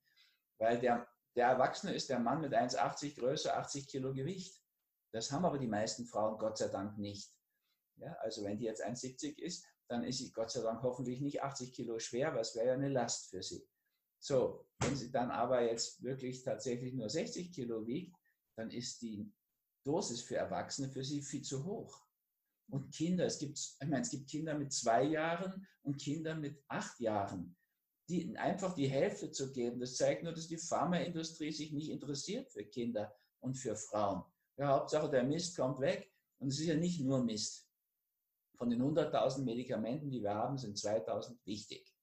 [0.57, 4.59] Weil der, der Erwachsene ist der Mann mit 1,80 Größe, 80 Kilo Gewicht.
[5.11, 7.31] Das haben aber die meisten Frauen Gott sei Dank nicht.
[7.97, 11.43] Ja, also wenn die jetzt 1,70 ist, dann ist sie Gott sei Dank hoffentlich nicht
[11.43, 13.63] 80 Kilo schwer, was wäre ja eine Last für sie.
[14.17, 18.17] So, wenn sie dann aber jetzt wirklich tatsächlich nur 60 Kilo wiegt,
[18.55, 19.31] dann ist die
[19.83, 22.05] Dosis für Erwachsene für sie viel zu hoch.
[22.69, 26.63] Und Kinder, es gibt, ich meine, es gibt Kinder mit zwei Jahren und Kinder mit
[26.67, 27.55] acht Jahren.
[28.09, 32.51] Die, einfach die Hälfte zu geben, das zeigt nur, dass die Pharmaindustrie sich nicht interessiert
[32.51, 34.23] für Kinder und für Frauen.
[34.57, 36.11] Ja, Hauptsache der Mist kommt weg.
[36.39, 37.69] Und es ist ja nicht nur Mist.
[38.57, 41.93] Von den 100.000 Medikamenten, die wir haben, sind 2.000 wichtig.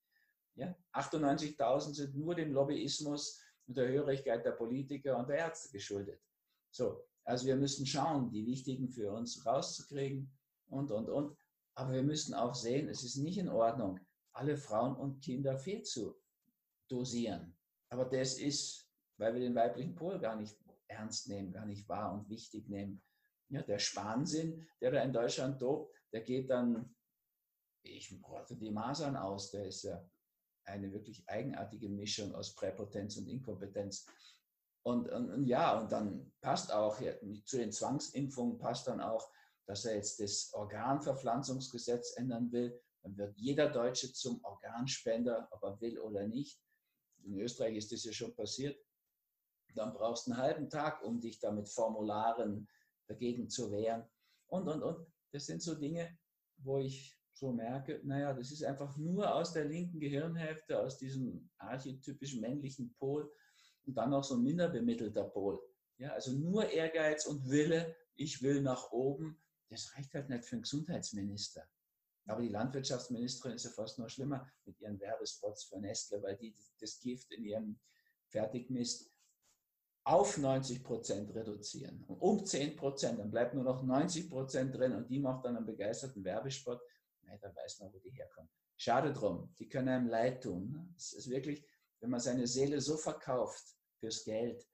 [0.55, 0.75] Ja?
[0.93, 6.21] 98.000 sind nur dem Lobbyismus und der Hörigkeit der Politiker und der Ärzte geschuldet.
[6.71, 10.33] So, also wir müssen schauen, die wichtigen für uns rauszukriegen
[10.69, 11.37] und, und, und.
[11.75, 14.01] Aber wir müssen auch sehen, es ist nicht in Ordnung,
[14.33, 16.21] alle Frauen und Kinder viel zu
[16.89, 17.57] dosieren.
[17.89, 20.57] Aber das ist, weil wir den weiblichen Pol gar nicht
[20.89, 23.03] ernst nehmen, gar nicht wahr und wichtig nehmen.
[23.49, 26.95] Ja, der Spansinn, der da in Deutschland tobt, der geht dann,
[27.83, 30.05] ich brauche die Masern aus, der ist ja
[30.65, 34.07] eine wirklich eigenartige Mischung aus Präpotenz und Inkompetenz.
[34.83, 37.13] Und, und, und, ja, und dann passt auch ja,
[37.45, 39.31] zu den Zwangsimpfungen passt dann auch,
[39.67, 42.81] dass er jetzt das Organverpflanzungsgesetz ändern will.
[43.03, 46.61] Dann wird jeder Deutsche zum Organspender, ob er will oder nicht.
[47.25, 48.79] In Österreich ist das ja schon passiert.
[49.75, 52.69] Dann brauchst du einen halben Tag, um dich da mit Formularen
[53.07, 54.05] dagegen zu wehren.
[54.49, 55.07] Und, und, und.
[55.33, 56.19] Das sind so Dinge,
[56.57, 61.49] wo ich so merke, naja, das ist einfach nur aus der linken Gehirnhälfte, aus diesem
[61.59, 63.31] archetypischen männlichen Pol
[63.91, 65.61] und dann noch so ein minder bemittelter Pol.
[65.99, 70.53] Ja, also nur Ehrgeiz und Wille, ich will nach oben, das reicht halt nicht für
[70.53, 71.69] einen Gesundheitsminister.
[72.27, 76.55] Aber die Landwirtschaftsministerin ist ja fast noch schlimmer mit ihren Werbespots für Nestle, weil die
[76.79, 77.81] das Gift in ihrem
[78.29, 79.11] Fertigmist
[80.05, 82.05] auf 90 Prozent reduzieren.
[82.07, 85.67] Um 10 Prozent, dann bleibt nur noch 90 Prozent drin und die macht dann einen
[85.67, 86.81] begeisterten Werbespot.
[87.23, 88.51] Na, da weiß man, wo die herkommen.
[88.77, 90.71] Schade drum, die können einem leid tun.
[90.71, 90.95] Ne?
[90.97, 91.67] Es ist wirklich,
[91.99, 94.67] wenn man seine Seele so verkauft fürs Geld,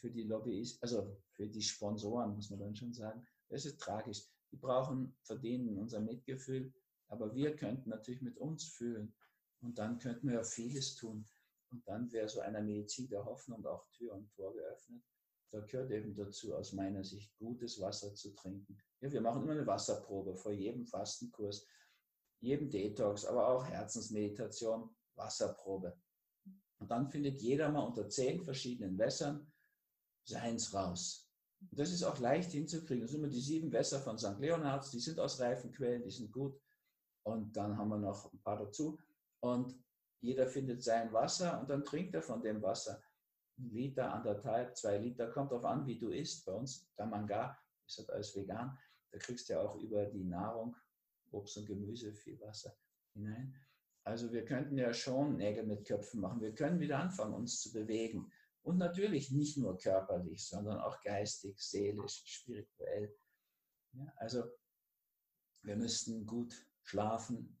[0.00, 4.24] für die Lobbyisten, also für die Sponsoren, muss man dann schon sagen, das ist tragisch.
[4.52, 6.72] Die brauchen, verdienen unser Mitgefühl,
[7.08, 9.14] aber wir könnten natürlich mit uns fühlen
[9.60, 11.26] und dann könnten wir ja vieles tun.
[11.70, 15.02] Und dann wäre so einer Medizin der Hoffnung auch Tür und Tor geöffnet.
[15.52, 18.78] Da gehört eben dazu, aus meiner Sicht, gutes Wasser zu trinken.
[19.00, 21.66] Ja, wir machen immer eine Wasserprobe vor jedem Fastenkurs,
[22.40, 25.96] jedem Detox, aber auch Herzensmeditation, Wasserprobe.
[26.80, 29.46] Und dann findet jeder mal unter zehn verschiedenen Wässern
[30.24, 31.30] seins raus.
[31.70, 33.02] Und das ist auch leicht hinzukriegen.
[33.02, 34.38] Das sind immer die sieben Wässer von St.
[34.38, 36.58] Leonhards, die sind aus reifen Quellen, die sind gut.
[37.22, 38.98] Und dann haben wir noch ein paar dazu.
[39.40, 39.78] Und
[40.20, 43.02] jeder findet sein Wasser und dann trinkt er von dem Wasser.
[43.58, 46.46] Ein Liter, anderthalb, zwei Liter, kommt darauf an, wie du isst.
[46.46, 48.78] Bei uns, Damanga, ist das alles vegan.
[49.10, 50.76] Da kriegst du ja auch über die Nahrung,
[51.30, 52.74] Obst und Gemüse, viel Wasser
[53.12, 53.54] hinein.
[54.04, 56.40] Also wir könnten ja schon Nägel mit Köpfen machen.
[56.40, 58.30] Wir können wieder anfangen, uns zu bewegen.
[58.62, 63.14] Und natürlich nicht nur körperlich, sondern auch geistig, seelisch, spirituell.
[63.92, 64.44] Ja, also
[65.62, 67.58] wir müssten gut schlafen,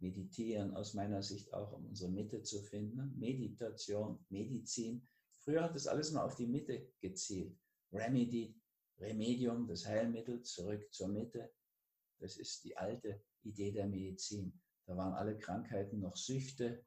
[0.00, 3.18] meditieren, aus meiner Sicht auch, um unsere Mitte zu finden.
[3.18, 5.06] Meditation, Medizin.
[5.38, 7.58] Früher hat das alles mal auf die Mitte gezielt.
[7.92, 8.54] Remedy,
[8.98, 11.52] Remedium, das Heilmittel, zurück zur Mitte.
[12.18, 14.60] Das ist die alte Idee der Medizin.
[14.90, 16.84] Da waren alle Krankheiten noch Süchte,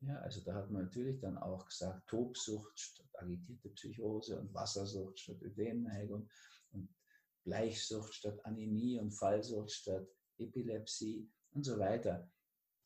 [0.00, 5.20] ja, also da hat man natürlich dann auch gesagt, Tobsucht statt agitierte Psychose und Wassersucht
[5.20, 6.30] statt Ödemneigung
[6.70, 6.88] und
[7.44, 12.26] Bleichsucht statt Anämie und Fallsucht statt Epilepsie und so weiter.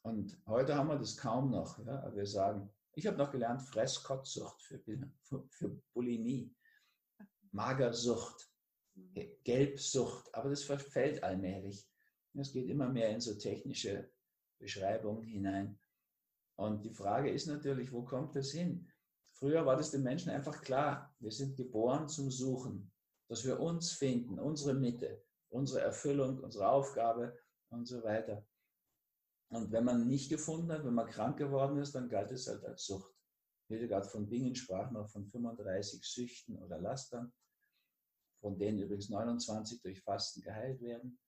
[0.02, 1.78] Und heute haben wir das kaum noch.
[1.86, 2.12] Ja?
[2.16, 6.52] Wir sagen, ich habe noch gelernt, Fresskottsucht für, für, für Bulimie,
[7.52, 8.50] Magersucht,
[9.44, 11.88] Gelbsucht, aber das verfällt allmählich.
[12.34, 14.10] Es geht immer mehr in so technische
[14.58, 15.78] Beschreibungen hinein.
[16.56, 18.90] Und die Frage ist natürlich, wo kommt das hin?
[19.32, 22.90] Früher war das den Menschen einfach klar, wir sind geboren zum Suchen,
[23.28, 27.38] dass wir uns finden, unsere Mitte, unsere Erfüllung, unsere Aufgabe
[27.68, 28.46] und so weiter.
[29.48, 32.64] Und wenn man nicht gefunden hat, wenn man krank geworden ist, dann galt es halt
[32.64, 33.12] als Sucht.
[33.68, 37.32] Hildegard von Bingen sprach noch von 35 Süchten oder Lastern,
[38.40, 41.18] von denen übrigens 29 durch Fasten geheilt werden.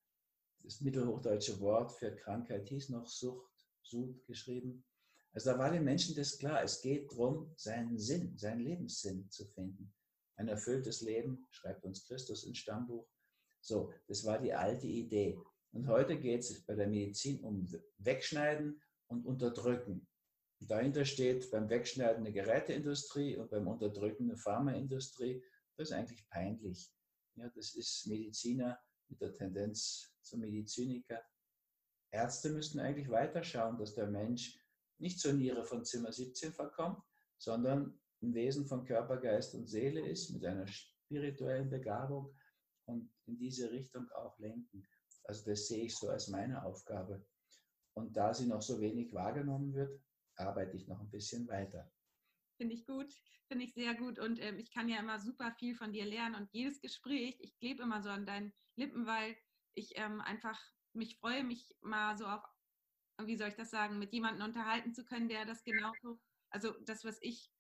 [0.63, 3.53] Das mittelhochdeutsche Wort für Krankheit hieß noch Sucht,
[3.83, 4.85] Sud geschrieben.
[5.33, 9.47] Also da war den Menschen das klar, es geht darum, seinen Sinn, seinen Lebenssinn zu
[9.47, 9.93] finden.
[10.37, 13.09] Ein erfülltes Leben, schreibt uns Christus ins Stammbuch.
[13.61, 15.39] So, das war die alte Idee.
[15.73, 17.67] Und heute geht es bei der Medizin um
[17.99, 20.07] Wegschneiden und Unterdrücken.
[20.61, 25.43] Und dahinter steht beim Wegschneiden eine Geräteindustrie und beim Unterdrücken eine Pharmaindustrie.
[25.77, 26.91] Das ist eigentlich peinlich.
[27.37, 28.79] Ja, das ist Mediziner
[29.09, 31.23] mit der Tendenz zum Mediziniker.
[32.11, 34.59] Ärzte müssten eigentlich weiterschauen, dass der Mensch
[34.99, 37.03] nicht zur Niere von Zimmer 17 verkommt,
[37.39, 42.35] sondern ein Wesen von Körper, Geist und Seele ist, mit einer spirituellen Begabung
[42.87, 44.87] und in diese Richtung auch lenken.
[45.25, 47.25] Also das sehe ich so als meine Aufgabe.
[47.95, 50.01] Und da sie noch so wenig wahrgenommen wird,
[50.37, 51.91] arbeite ich noch ein bisschen weiter.
[52.57, 53.13] Finde ich gut,
[53.47, 54.19] finde ich sehr gut.
[54.19, 56.35] Und ähm, ich kann ja immer super viel von dir lernen.
[56.35, 59.37] Und jedes Gespräch, ich klebe immer so an deinen Lippen, weil
[59.79, 60.61] ich ähm, einfach
[60.93, 62.43] mich freue, mich mal so auf
[63.25, 66.21] wie soll ich das sagen, mit jemandem unterhalten zu können, der das genauso,
[66.51, 67.51] also das, was ich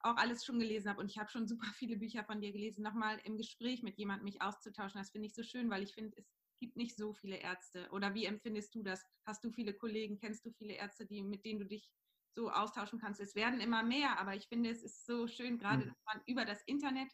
[0.00, 2.82] auch alles schon gelesen habe und ich habe schon super viele Bücher von dir gelesen,
[2.82, 6.16] nochmal im Gespräch mit jemandem mich auszutauschen, das finde ich so schön, weil ich finde,
[6.16, 6.26] es
[6.60, 7.88] gibt nicht so viele Ärzte.
[7.90, 9.04] Oder wie empfindest du das?
[9.26, 11.90] Hast du viele Kollegen, kennst du viele Ärzte, die, mit denen du dich
[12.34, 13.20] so austauschen kannst?
[13.20, 15.88] Es werden immer mehr, aber ich finde, es ist so schön, gerade, hm.
[15.88, 17.12] dass man über das Internet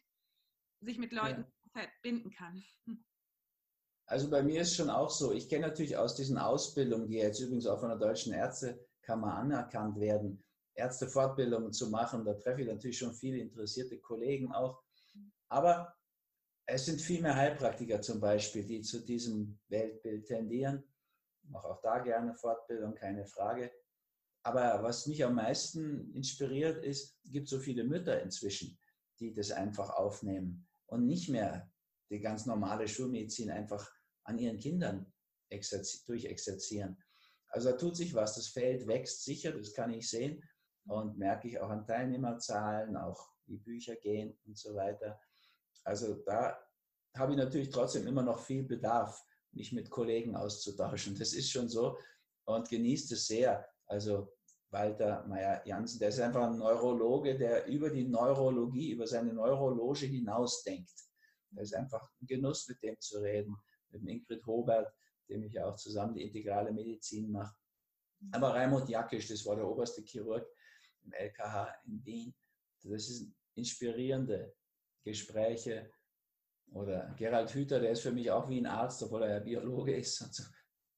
[0.81, 1.81] sich mit Leuten ja.
[1.83, 2.63] verbinden kann.
[4.09, 7.39] Also bei mir ist schon auch so, ich kenne natürlich aus diesen Ausbildungen, die jetzt
[7.41, 10.43] übrigens auch von der Deutschen Ärztekammer anerkannt werden,
[10.73, 12.25] Ärztefortbildungen zu machen.
[12.25, 14.81] Da treffe ich natürlich schon viele interessierte Kollegen auch.
[15.47, 15.95] Aber
[16.65, 20.83] es sind viel mehr Heilpraktiker zum Beispiel, die zu diesem Weltbild tendieren.
[21.43, 23.71] Ich mache auch da gerne Fortbildung, keine Frage.
[24.41, 28.79] Aber was mich am meisten inspiriert ist, es gibt so viele Mütter inzwischen,
[29.19, 31.71] die das einfach aufnehmen und nicht mehr
[32.09, 33.98] die ganz normale Schulmedizin einfach
[34.29, 35.11] an ihren Kindern
[35.49, 36.97] durchexerzieren.
[37.49, 40.43] Also da tut sich was, das Feld wächst sicher, das kann ich sehen
[40.85, 45.19] und merke ich auch an Teilnehmerzahlen, auch wie Bücher gehen und so weiter.
[45.83, 46.59] Also da
[47.17, 49.19] habe ich natürlich trotzdem immer noch viel Bedarf,
[49.51, 51.17] mich mit Kollegen auszutauschen.
[51.17, 51.97] Das ist schon so
[52.45, 53.67] und genießt es sehr.
[53.87, 54.31] Also
[54.69, 55.99] Walter Meyer-Jansen.
[55.99, 60.93] Der ist einfach ein Neurologe, der über die Neurologie, über seine Neurologe hinausdenkt.
[61.51, 63.55] Da ist einfach ein Genuss, mit dem zu reden,
[63.91, 64.93] mit Ingrid Hobert,
[65.29, 67.55] dem ich ja auch zusammen die integrale Medizin mache.
[68.31, 70.45] Aber Raimund Jackisch, das war der oberste Chirurg
[71.03, 72.35] im LKH in Wien.
[72.83, 74.53] Das sind inspirierende
[75.03, 75.91] Gespräche.
[76.71, 79.95] Oder Gerald Hüther, der ist für mich auch wie ein Arzt, obwohl er ja Biologe
[79.95, 80.21] ist.
[80.21, 80.43] Und so.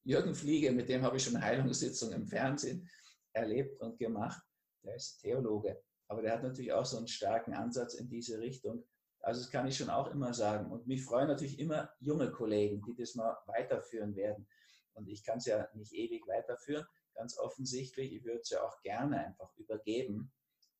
[0.03, 2.89] Jürgen Fliege, mit dem habe ich schon Heilungssitzungen im Fernsehen
[3.33, 4.41] erlebt und gemacht.
[4.83, 5.81] Der ist Theologe.
[6.07, 8.83] Aber der hat natürlich auch so einen starken Ansatz in diese Richtung.
[9.21, 10.71] Also das kann ich schon auch immer sagen.
[10.71, 14.47] Und mich freuen natürlich immer junge Kollegen, die das mal weiterführen werden.
[14.93, 18.13] Und ich kann es ja nicht ewig weiterführen, ganz offensichtlich.
[18.13, 20.31] Ich würde es ja auch gerne einfach übergeben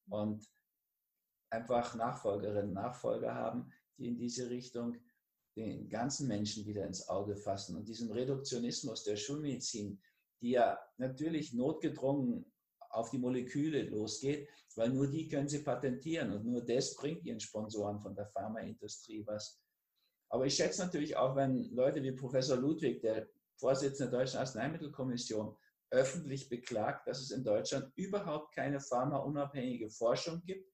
[0.09, 0.45] und
[1.49, 4.97] einfach Nachfolgerinnen, Nachfolger haben, die in diese Richtung
[5.55, 10.01] den ganzen Menschen wieder ins Auge fassen und diesem Reduktionismus der Schulmedizin,
[10.41, 12.51] die ja natürlich notgedrungen
[12.93, 17.39] auf die Moleküle losgeht, weil nur die können sie patentieren und nur das bringt ihren
[17.39, 19.61] Sponsoren von der Pharmaindustrie was.
[20.29, 23.27] Aber ich schätze natürlich auch, wenn Leute wie Professor Ludwig, der
[23.57, 25.55] Vorsitzende der Deutschen Arzneimittelkommission,
[25.91, 30.71] öffentlich beklagt, dass es in Deutschland überhaupt keine pharmaunabhängige Forschung gibt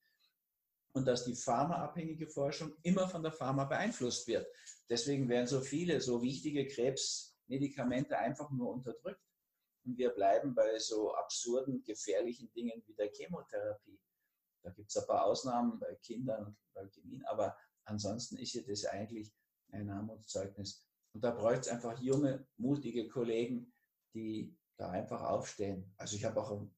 [0.94, 4.48] und dass die pharmaabhängige Forschung immer von der Pharma beeinflusst wird.
[4.90, 9.22] Deswegen werden so viele, so wichtige Krebsmedikamente einfach nur unterdrückt.
[9.88, 13.98] Und wir bleiben bei so absurden, gefährlichen Dingen wie der Chemotherapie.
[14.62, 18.84] Da gibt es ein paar Ausnahmen bei Kindern und Leukämien, aber ansonsten ist ja das
[18.84, 19.34] eigentlich
[19.72, 20.86] ein Armutszeugnis.
[21.14, 23.74] Und da bräuchte es einfach junge, mutige Kollegen,
[24.14, 25.94] die da einfach aufstehen.
[25.96, 26.76] Also ich habe auch ein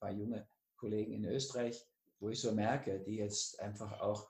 [0.00, 1.86] paar junge Kollegen in Österreich,
[2.18, 4.28] wo ich so merke, die jetzt einfach auch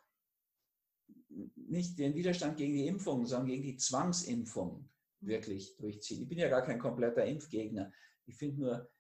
[1.57, 4.91] nicht den Widerstand gegen die Impfung, sondern gegen die Zwangsimpfung.
[5.27, 6.22] Wirklich durchziehen.
[6.22, 7.93] Ich bin ja gar kein kompletter Impfgegner.
[8.27, 8.91] Ich finde nur,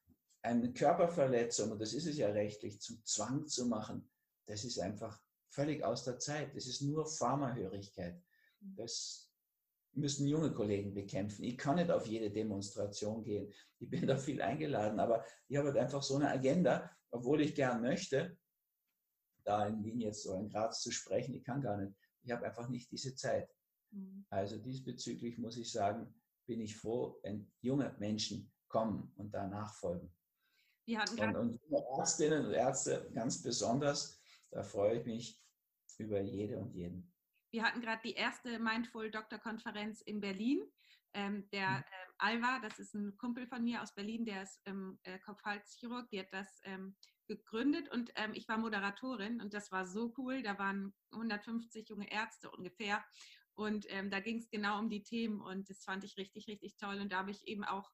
[0.44, 4.10] eine Körperverletzung, und das ist es ja rechtlich, zum Zwang zu machen,
[4.44, 5.18] das ist einfach
[5.48, 6.54] völlig aus der Zeit.
[6.54, 8.22] Das ist nur Pharmahörigkeit.
[8.60, 9.30] Das
[9.92, 11.44] müssen junge Kollegen bekämpfen.
[11.44, 13.52] Ich kann nicht auf jede Demonstration gehen.
[13.78, 17.54] Ich bin da viel eingeladen, aber ich habe halt einfach so eine Agenda, obwohl ich
[17.54, 18.36] gern möchte,
[19.44, 21.34] da in Wien jetzt so in Graz zu sprechen.
[21.34, 21.94] Ich kann gar nicht.
[22.22, 23.48] Ich habe einfach nicht diese Zeit.
[23.94, 24.26] Mhm.
[24.30, 26.12] Also diesbezüglich muss ich sagen,
[26.46, 30.12] bin ich froh, wenn junge Menschen kommen und da nachfolgen.
[31.36, 34.20] und, und Ärztinnen und Ärzte ganz besonders,
[34.50, 35.42] da freue ich mich
[35.98, 37.10] über jede und jeden.
[37.50, 40.60] Wir hatten gerade die erste Mindful Doktor Konferenz in Berlin.
[41.14, 44.98] Ähm, der äh, Alva, das ist ein Kumpel von mir aus Berlin, der ist ähm,
[45.04, 46.96] äh, Kopf-Hals-Chirurg, die hat das ähm,
[47.28, 50.42] gegründet und ähm, ich war Moderatorin und das war so cool.
[50.42, 53.04] Da waren 150 junge Ärzte ungefähr
[53.54, 56.76] und ähm, da ging es genau um die Themen und das fand ich richtig, richtig
[56.76, 57.00] toll.
[57.00, 57.90] Und da habe ich eben auch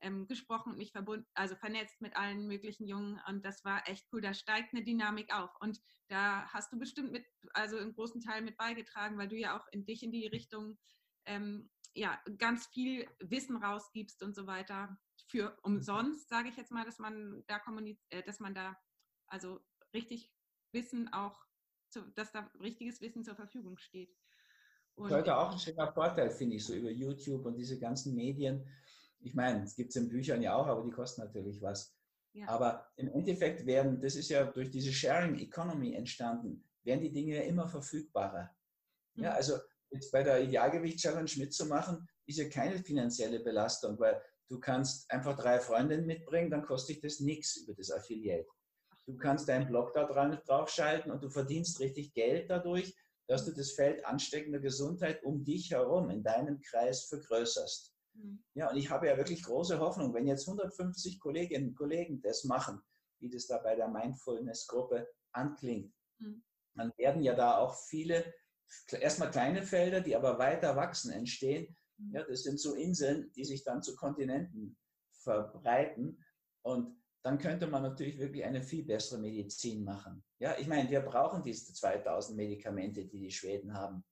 [0.00, 4.06] ähm, gesprochen und mich verbunden, also vernetzt mit allen möglichen Jungen und das war echt
[4.12, 4.20] cool.
[4.20, 8.42] Da steigt eine Dynamik auf und da hast du bestimmt mit, also im großen Teil
[8.42, 10.78] mit beigetragen, weil du ja auch in dich in die Richtung
[11.26, 14.98] ähm, ja ganz viel Wissen rausgibst und so weiter
[15.28, 18.76] für umsonst, sage ich jetzt mal, dass man da kommuniziert, äh, dass man da
[19.26, 19.60] also
[19.94, 20.30] richtig
[20.72, 21.46] Wissen auch,
[21.88, 24.14] zu, dass da richtiges Wissen zur Verfügung steht.
[24.96, 28.64] Und Sollte auch ein schöner Vorteil, finde ich, so über YouTube und diese ganzen Medien
[29.24, 31.94] ich meine, es gibt es in Büchern ja auch, aber die kosten natürlich was.
[32.34, 32.48] Ja.
[32.48, 37.36] Aber im Endeffekt werden, das ist ja durch diese Sharing Economy entstanden, werden die Dinge
[37.36, 38.50] ja immer verfügbarer.
[39.14, 39.24] Mhm.
[39.24, 39.56] Ja, also
[39.90, 45.58] jetzt bei der Idealgewicht-Challenge mitzumachen, ist ja keine finanzielle Belastung, weil du kannst einfach drei
[45.58, 48.48] Freundinnen mitbringen, dann kostet dich das nichts über das Affiliate.
[49.06, 52.94] Du kannst deinen Blog da dran draufschalten und du verdienst richtig Geld dadurch,
[53.26, 57.94] dass du das Feld ansteckender Gesundheit um dich herum in deinem Kreis vergrößerst.
[58.14, 58.44] Mhm.
[58.54, 62.44] Ja, und ich habe ja wirklich große Hoffnung, wenn jetzt 150 Kolleginnen und Kollegen das
[62.44, 62.80] machen,
[63.20, 66.44] wie das da bei der Mindfulness-Gruppe anklingt, mhm.
[66.74, 68.32] dann werden ja da auch viele,
[68.90, 71.76] erstmal kleine Felder, die aber weiter wachsen, entstehen.
[71.98, 72.14] Mhm.
[72.14, 74.76] Ja, das sind so Inseln, die sich dann zu Kontinenten
[75.22, 76.22] verbreiten.
[76.62, 80.22] Und dann könnte man natürlich wirklich eine viel bessere Medizin machen.
[80.38, 84.04] Ja, ich meine, wir brauchen diese 2000 Medikamente, die die Schweden haben.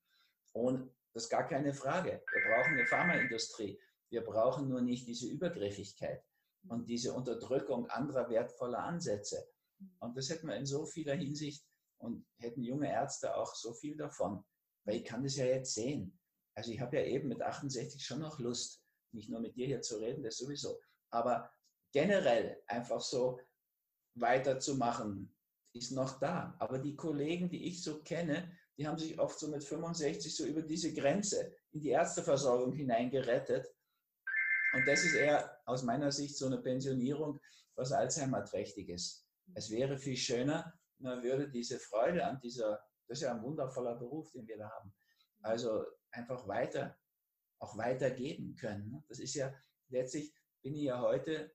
[0.52, 2.22] Und das ist gar keine Frage.
[2.32, 3.78] Wir brauchen eine Pharmaindustrie.
[4.08, 6.24] Wir brauchen nur nicht diese Übergriffigkeit
[6.68, 9.46] und diese Unterdrückung anderer wertvoller Ansätze.
[9.98, 11.66] Und das hätten wir in so vieler Hinsicht
[11.98, 14.42] und hätten junge Ärzte auch so viel davon.
[14.84, 16.18] Weil ich kann das ja jetzt sehen.
[16.54, 18.82] Also ich habe ja eben mit 68 schon noch Lust,
[19.12, 21.50] nicht nur mit dir hier zu reden, das sowieso, aber
[21.92, 23.40] generell einfach so
[24.14, 25.34] weiterzumachen,
[25.74, 26.54] ist noch da.
[26.58, 30.44] Aber die Kollegen, die ich so kenne, die haben sich oft so mit 65 so
[30.44, 33.66] über diese Grenze in die Ärzteversorgung hineingerettet
[34.72, 37.40] und das ist eher aus meiner Sicht so eine Pensionierung
[37.74, 39.26] was Alzheimer-trächtiges.
[39.54, 43.96] Es wäre viel schöner, man würde diese Freude an dieser, das ist ja ein wundervoller
[43.96, 44.94] Beruf, den wir da haben,
[45.42, 46.96] also einfach weiter,
[47.58, 48.90] auch weitergeben können.
[48.90, 49.04] Ne?
[49.08, 49.52] Das ist ja
[49.88, 51.52] letztlich, bin ich ja heute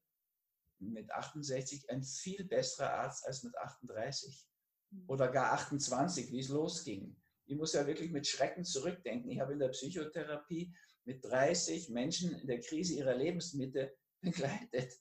[0.80, 4.48] mit 68 ein viel besserer Arzt als mit 38
[4.92, 5.04] mhm.
[5.08, 7.16] oder gar 28, wie es losging.
[7.46, 9.32] Ich muss ja wirklich mit Schrecken zurückdenken.
[9.32, 10.76] Ich habe in der Psychotherapie
[11.06, 14.94] mit 30 Menschen in der Krise ihrer Lebensmitte begleitet,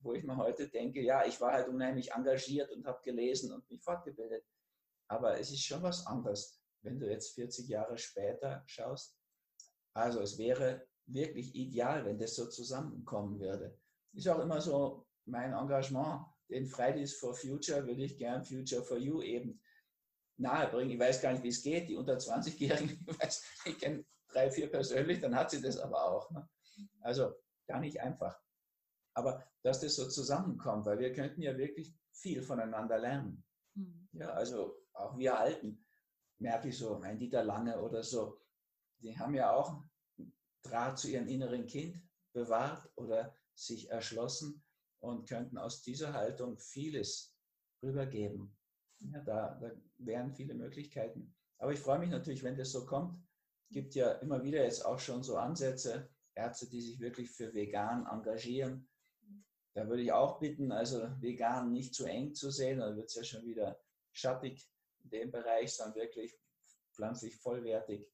[0.00, 3.68] wo ich mir heute denke, ja, ich war halt unheimlich engagiert und habe gelesen und
[3.68, 4.44] mich fortgebildet.
[5.08, 9.18] Aber es ist schon was anderes, wenn du jetzt 40 Jahre später schaust.
[9.94, 13.76] Also es wäre wirklich ideal, wenn das so zusammenkommen würde.
[14.12, 18.96] Ist auch immer so mein Engagement, den Fridays for Future würde ich gern Future for
[18.96, 19.60] You eben
[20.38, 20.90] nahebringen.
[20.90, 21.88] Ich weiß gar nicht, wie es geht.
[21.88, 26.30] Die unter 20-Jährigen, ich, ich kenne drei, vier persönlich, dann hat sie das aber auch.
[26.30, 26.48] Ne?
[27.00, 27.34] Also
[27.66, 28.40] gar nicht einfach.
[29.14, 33.44] Aber dass das so zusammenkommt, weil wir könnten ja wirklich viel voneinander lernen.
[33.74, 34.08] Mhm.
[34.12, 35.84] Ja, also auch wir Alten,
[36.38, 38.40] merke ich so, ein Dieter Lange oder so,
[39.00, 39.82] die haben ja auch
[40.62, 42.00] Draht zu ihrem inneren Kind
[42.32, 44.62] bewahrt oder sich erschlossen
[45.00, 47.36] und könnten aus dieser Haltung vieles
[47.82, 48.56] rübergeben.
[49.00, 51.34] Ja, da, da wären viele Möglichkeiten.
[51.58, 53.16] Aber ich freue mich natürlich, wenn das so kommt.
[53.68, 57.52] Es gibt ja immer wieder jetzt auch schon so Ansätze, Ärzte, die sich wirklich für
[57.52, 58.88] vegan engagieren.
[59.74, 63.14] Da würde ich auch bitten, also vegan nicht zu eng zu sehen, dann wird es
[63.14, 63.80] ja schon wieder
[64.12, 64.68] schattig
[65.04, 66.36] in dem Bereich, sondern wirklich
[66.92, 68.08] pflanzlich vollwertig.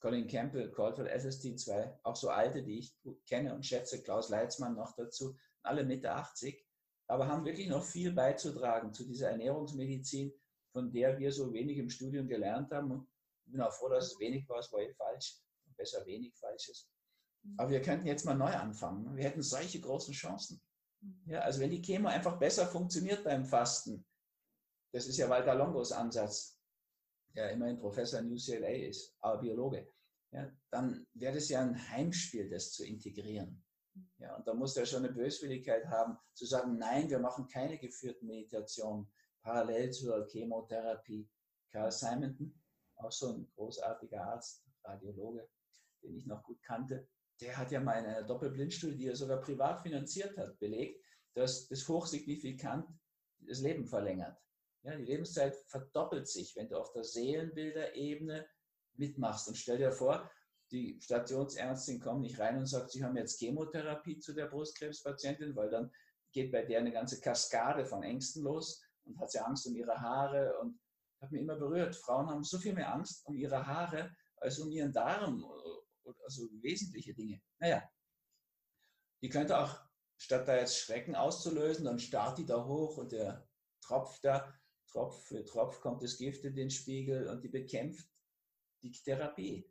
[0.00, 2.96] Colin Campbell, Call for SST 2, auch so alte, die ich
[3.26, 6.64] kenne und schätze, Klaus Leitzmann noch dazu, alle Mitte 80,
[7.08, 10.32] aber haben wirklich noch viel beizutragen zu dieser Ernährungsmedizin,
[10.72, 12.90] von der wir so wenig im Studium gelernt haben.
[12.90, 13.08] Und
[13.46, 15.38] ich bin auch froh, dass es wenig war, es war eh falsch,
[15.76, 16.88] besser wenig Falsches.
[17.42, 17.54] Mhm.
[17.58, 19.16] Aber wir könnten jetzt mal neu anfangen.
[19.16, 20.60] Wir hätten solche großen Chancen.
[21.00, 21.22] Mhm.
[21.26, 24.04] Ja, also wenn die Chemo einfach besser funktioniert beim Fasten,
[24.92, 26.58] das ist ja Walter Longos Ansatz,
[27.34, 29.92] der immerhin Professor in UCLA ist, aber Biologe,
[30.30, 33.63] ja, dann wäre das ja ein Heimspiel, das zu integrieren.
[34.18, 37.78] Ja, und da muss er schon eine Böswilligkeit haben, zu sagen, nein, wir machen keine
[37.78, 39.10] geführten Meditationen
[39.42, 41.28] parallel zur Chemotherapie.
[41.70, 42.60] Carl Simonton,
[42.96, 45.48] auch so ein großartiger Arzt, Radiologe,
[46.02, 47.08] den ich noch gut kannte,
[47.40, 51.68] der hat ja mal in einer Doppelblindstudie, die er sogar privat finanziert hat, belegt, dass
[51.68, 52.86] das hochsignifikant
[53.40, 54.38] das Leben verlängert.
[54.82, 58.46] Ja, die Lebenszeit verdoppelt sich, wenn du auf der Seelenbilderebene
[58.94, 59.48] mitmachst.
[59.48, 60.30] Und stell dir vor,
[60.70, 65.70] die Stationsärztin kommt nicht rein und sagt, Sie haben jetzt Chemotherapie zu der Brustkrebspatientin, weil
[65.70, 65.90] dann
[66.32, 70.00] geht bei der eine ganze Kaskade von Ängsten los und hat sie Angst um ihre
[70.00, 70.78] Haare und
[71.20, 71.94] hat mich immer berührt.
[71.94, 75.44] Frauen haben so viel mehr Angst um ihre Haare als um ihren Darm,
[76.24, 77.40] also wesentliche Dinge.
[77.58, 77.82] Naja,
[79.22, 79.80] die könnte auch,
[80.16, 83.48] statt da jetzt Schrecken auszulösen, dann starrt die da hoch und der
[83.80, 84.52] tropft da,
[84.88, 88.08] Tropf für Tropf kommt das Gift in den Spiegel und die bekämpft
[88.82, 89.68] die Therapie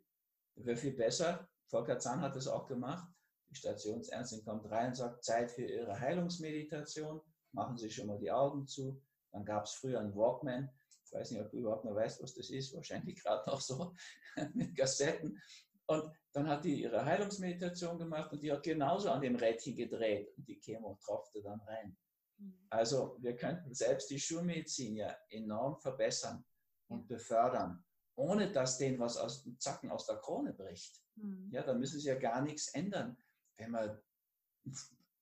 [0.56, 1.48] wäre viel besser.
[1.66, 3.08] Volker Zahn hat das auch gemacht.
[3.50, 7.20] Die Stationsärztin kommt rein und sagt, Zeit für Ihre Heilungsmeditation.
[7.52, 9.00] Machen Sie schon mal die Augen zu.
[9.32, 10.70] Dann gab es früher einen Walkman.
[11.04, 12.74] Ich weiß nicht, ob du überhaupt noch weißt, was das ist.
[12.74, 13.94] Wahrscheinlich gerade noch so
[14.54, 15.40] mit Kassetten.
[15.86, 20.32] Und dann hat die ihre Heilungsmeditation gemacht und die hat genauso an dem Rädchen gedreht
[20.36, 21.96] und die Chemo tropfte dann rein.
[22.38, 22.66] Mhm.
[22.70, 26.44] Also wir könnten selbst die Schulmedizin ja enorm verbessern
[26.88, 27.84] und befördern
[28.16, 31.02] ohne dass denen was aus dem Zacken aus der Krone bricht.
[31.16, 31.48] Mhm.
[31.50, 33.16] Ja, da müssen sie ja gar nichts ändern,
[33.56, 33.90] wenn man
[34.66, 34.76] ein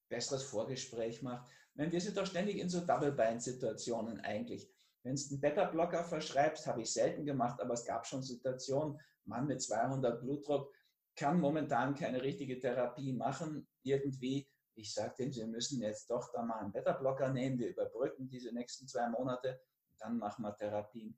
[0.09, 1.51] besseres Vorgespräch macht.
[1.75, 4.71] Meine, wir sind doch ständig in so Double-Bind-Situationen eigentlich.
[5.03, 9.47] Wenn du einen Beta-Blocker verschreibst, habe ich selten gemacht, aber es gab schon Situationen, Mann
[9.47, 10.73] mit 200 Blutdruck
[11.17, 13.67] kann momentan keine richtige Therapie machen.
[13.83, 18.29] Irgendwie, ich sage dem, Sie müssen jetzt doch da mal einen Beta-Blocker nehmen, wir überbrücken
[18.29, 19.61] diese nächsten zwei Monate,
[19.99, 21.17] dann machen wir Therapien,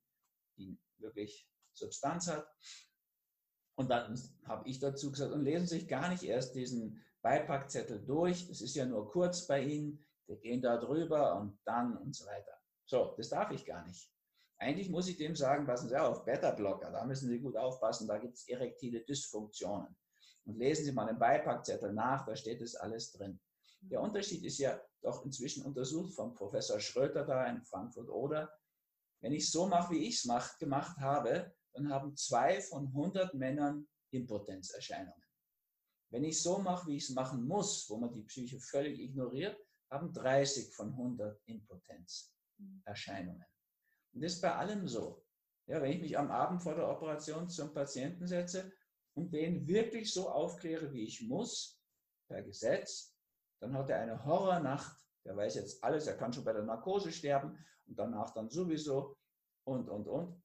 [0.56, 2.46] die wirklich Substanz hat.
[3.76, 8.04] Und dann habe ich dazu gesagt, und lesen Sie sich gar nicht erst diesen Beipackzettel
[8.04, 8.48] durch.
[8.48, 10.06] Das ist ja nur kurz bei Ihnen.
[10.26, 12.52] Wir gehen da drüber und dann und so weiter.
[12.86, 14.10] So, das darf ich gar nicht.
[14.58, 18.18] Eigentlich muss ich dem sagen, passen Sie auf, Beta-Blocker, da müssen Sie gut aufpassen, da
[18.18, 19.96] gibt es erektile Dysfunktionen.
[20.44, 23.40] Und lesen Sie mal den Beipackzettel nach, da steht das alles drin.
[23.80, 28.50] Der Unterschied ist ja doch inzwischen untersucht vom Professor Schröter da in Frankfurt oder.
[29.20, 33.86] Wenn ich so mache, wie ich es gemacht habe, dann haben zwei von 100 Männern
[34.10, 35.24] Impotenzerscheinungen.
[36.10, 39.58] Wenn ich so mache, wie ich es machen muss, wo man die Psyche völlig ignoriert,
[39.90, 43.44] haben 30 von 100 Impotenzerscheinungen.
[44.12, 45.24] Und das ist bei allem so.
[45.66, 48.72] Ja, wenn ich mich am Abend vor der Operation zum Patienten setze
[49.14, 51.80] und den wirklich so aufkläre, wie ich muss,
[52.28, 53.14] per Gesetz,
[53.60, 57.10] dann hat er eine Horrornacht, der weiß jetzt alles, er kann schon bei der Narkose
[57.12, 59.16] sterben und danach dann sowieso
[59.64, 60.42] und, und, und.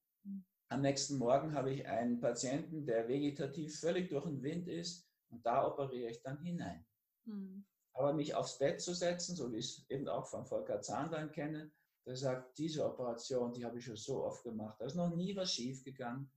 [0.72, 5.44] Am nächsten Morgen habe ich einen Patienten, der vegetativ völlig durch den Wind ist und
[5.44, 6.86] da operiere ich dann hinein.
[7.24, 7.66] Mhm.
[7.92, 11.10] Aber mich aufs Bett zu setzen, so wie ich es eben auch von Volker Zahn
[11.10, 11.72] dann kenne,
[12.06, 15.34] der sagt, diese Operation, die habe ich schon so oft gemacht, da ist noch nie
[15.34, 16.30] was schief gegangen.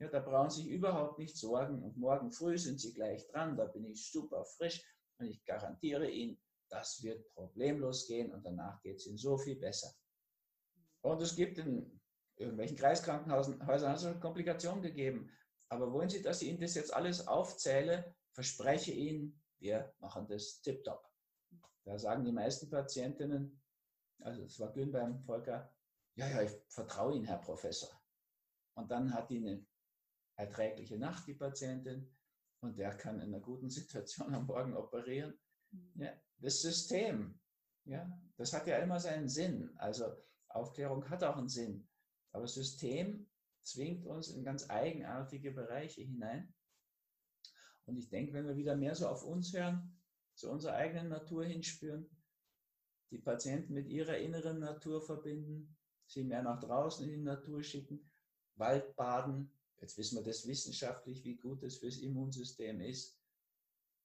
[0.00, 3.56] Ja, da brauchen Sie sich überhaupt nicht sorgen und morgen früh sind Sie gleich dran,
[3.56, 4.84] da bin ich super frisch
[5.18, 6.36] und ich garantiere Ihnen,
[6.68, 9.94] das wird problemlos gehen und danach geht es Ihnen so viel besser.
[11.02, 11.97] Und es gibt in
[12.38, 15.30] irgendwelchen Kreiskrankenhäusern also Komplikationen gegeben.
[15.68, 18.14] Aber wollen Sie, dass ich Ihnen das jetzt alles aufzähle?
[18.32, 21.04] Verspreche Ihnen, wir machen das tiptop.
[21.84, 23.60] Da sagen die meisten Patientinnen,
[24.20, 25.74] also es war Gün beim Volker,
[26.14, 27.90] ja, ja, ich vertraue Ihnen, Herr Professor.
[28.74, 29.66] Und dann hat die eine
[30.36, 32.14] erträgliche Nacht, die Patientin,
[32.60, 35.38] und der kann in einer guten Situation am Morgen operieren.
[35.70, 36.02] Mhm.
[36.02, 37.40] Ja, das System,
[37.84, 39.72] ja, das hat ja immer seinen Sinn.
[39.76, 40.16] Also
[40.48, 41.87] Aufklärung hat auch einen Sinn.
[42.32, 43.28] Aber das System
[43.62, 46.52] zwingt uns in ganz eigenartige Bereiche hinein.
[47.86, 49.98] Und ich denke, wenn wir wieder mehr so auf uns hören,
[50.34, 52.08] zu unserer eigenen Natur hinspüren,
[53.10, 55.76] die Patienten mit ihrer inneren Natur verbinden,
[56.06, 58.10] sie mehr nach draußen in die Natur schicken,
[58.56, 59.50] Waldbaden.
[59.80, 63.18] Jetzt wissen wir das wissenschaftlich, wie gut es fürs Immunsystem ist.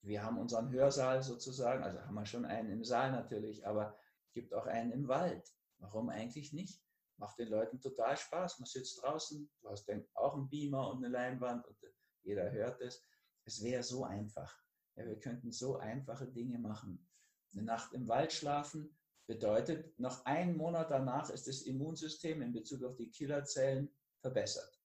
[0.01, 4.33] Wir haben unseren Hörsaal sozusagen, also haben wir schon einen im Saal natürlich, aber es
[4.33, 5.53] gibt auch einen im Wald.
[5.79, 6.82] Warum eigentlich nicht?
[7.23, 8.59] Macht den Leuten total Spaß.
[8.59, 11.77] Man sitzt draußen, du hast dann auch einen Beamer und eine Leinwand und
[12.21, 13.01] jeder hört es.
[13.45, 14.53] Es wäre so einfach.
[14.97, 17.09] Ja, wir könnten so einfache Dinge machen.
[17.53, 22.83] Eine Nacht im Wald schlafen bedeutet, noch einen Monat danach ist das Immunsystem in Bezug
[22.83, 24.83] auf die Killerzellen verbessert.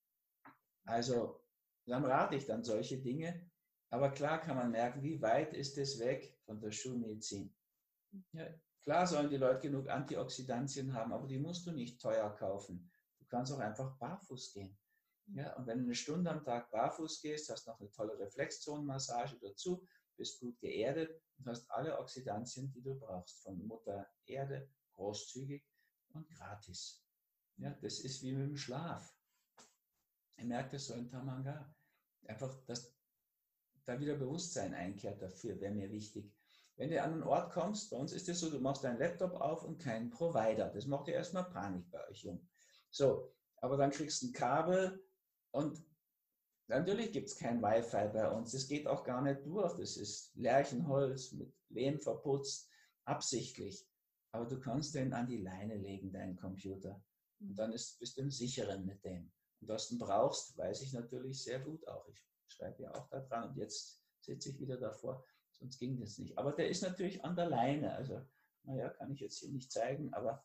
[0.84, 1.44] Also
[1.86, 3.50] dann rate ich dann solche Dinge.
[3.90, 7.52] Aber klar kann man merken, wie weit ist es weg von der Schulmedizin.
[8.30, 8.46] Ja,
[8.88, 12.90] klar sollen die Leute genug Antioxidantien haben, aber die musst du nicht teuer kaufen.
[13.18, 14.78] Du kannst auch einfach barfuß gehen.
[15.26, 19.38] Ja, und wenn du eine Stunde am Tag barfuß gehst, hast noch eine tolle Reflexzonenmassage
[19.42, 19.86] dazu,
[20.16, 25.62] bist gut geerdet und hast alle Oxidantien, die du brauchst, von Mutter Erde, großzügig
[26.14, 27.04] und gratis.
[27.58, 29.14] Ja, das ist wie mit dem Schlaf.
[30.38, 31.74] Ich merke das so in Tamanga.
[32.26, 32.96] Einfach, dass
[33.84, 36.37] da wieder Bewusstsein einkehrt dafür, wäre mir wichtig.
[36.78, 39.34] Wenn du an einen Ort kommst, bei uns ist es so, du machst deinen Laptop
[39.34, 40.70] auf und keinen Provider.
[40.70, 42.48] Das macht ja erstmal Panik bei euch um.
[42.90, 45.04] So, aber dann kriegst du ein Kabel
[45.50, 45.84] und
[46.68, 48.52] Natürlich gibt es kein Wi-Fi bei uns.
[48.52, 49.74] Das geht auch gar nicht durch.
[49.78, 52.70] Das ist Lärchenholz mit Lehm verputzt,
[53.04, 53.88] absichtlich.
[54.32, 57.02] Aber du kannst den an die Leine legen, deinen Computer.
[57.40, 59.32] Und dann ist, bist du im Sicheren mit dem.
[59.60, 62.06] Und was du brauchst, weiß ich natürlich sehr gut auch.
[62.06, 65.24] Ich schreibe ja auch da dran und jetzt sitze ich wieder davor.
[65.60, 66.38] Sonst ging das nicht.
[66.38, 67.94] Aber der ist natürlich an der Leine.
[67.94, 68.24] Also,
[68.64, 70.44] naja, kann ich jetzt hier nicht zeigen, aber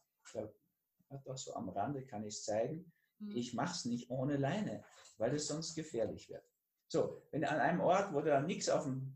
[1.10, 2.92] hat doch so am Rande kann ich es zeigen.
[3.20, 3.36] Mhm.
[3.36, 4.84] Ich mache es nicht ohne Leine,
[5.18, 6.44] weil es sonst gefährlich wird.
[6.88, 9.16] So, wenn an einem Ort, wo da nichts auf dem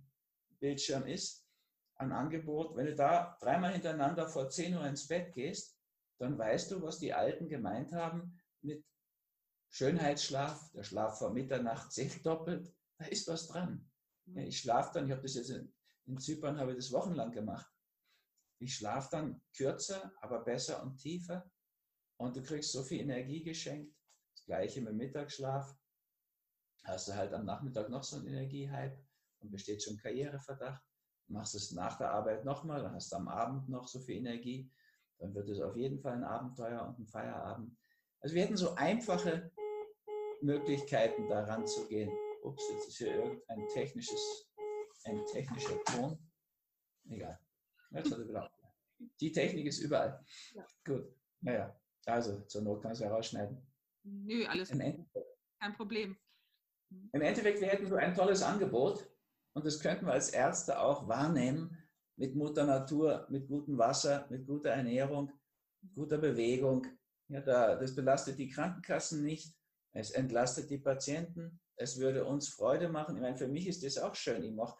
[0.59, 1.47] Bildschirm ist,
[1.95, 5.77] ein Angebot, wenn du da dreimal hintereinander vor 10 Uhr ins Bett gehst,
[6.19, 8.85] dann weißt du, was die Alten gemeint haben mit
[9.69, 13.89] Schönheitsschlaf, der Schlaf vor Mitternacht zählt doppelt, da ist was dran.
[14.25, 15.73] Ja, ich schlafe dann, ich habe das jetzt in,
[16.07, 17.69] in Zypern, habe ich das wochenlang gemacht.
[18.59, 21.49] Ich schlafe dann kürzer, aber besser und tiefer
[22.17, 23.95] und du kriegst so viel Energie geschenkt.
[24.35, 25.75] Das gleiche mit Mittagsschlaf.
[26.85, 28.97] Hast du halt am Nachmittag noch so einen Energiehype
[29.39, 30.81] und besteht schon Karriereverdacht.
[31.29, 34.71] Machst es nach der Arbeit nochmal, dann hast du am Abend noch so viel Energie.
[35.19, 37.77] Dann wird es auf jeden Fall ein Abenteuer und ein Feierabend.
[38.21, 39.51] Also wir hätten so einfache
[40.41, 42.11] Möglichkeiten daran zu gehen.
[42.43, 44.49] Ups, jetzt ist hier irgendein technisches,
[45.07, 46.17] ein technischer Ton.
[47.09, 47.39] Egal.
[47.91, 48.51] Jetzt hat er wieder
[49.19, 50.23] Die Technik ist überall.
[50.53, 50.65] Ja.
[50.85, 51.15] Gut.
[51.41, 51.79] Naja.
[52.05, 53.61] Also, zur Not kannst du ja rausschneiden.
[54.03, 55.07] Nö, alles Im
[55.59, 56.17] Kein Problem.
[56.89, 57.09] Mhm.
[57.13, 59.09] Im Endeffekt, wir hätten so ein tolles Angebot
[59.53, 61.77] und das könnten wir als Ärzte auch wahrnehmen
[62.15, 65.31] mit Mutter Natur, mit gutem Wasser, mit guter Ernährung,
[65.93, 66.87] guter Bewegung.
[67.27, 69.53] Ja, da, das belastet die Krankenkassen nicht,
[69.91, 73.15] es entlastet die Patienten, es würde uns Freude machen.
[73.15, 74.43] Ich meine, für mich ist das auch schön.
[74.43, 74.77] Ich mache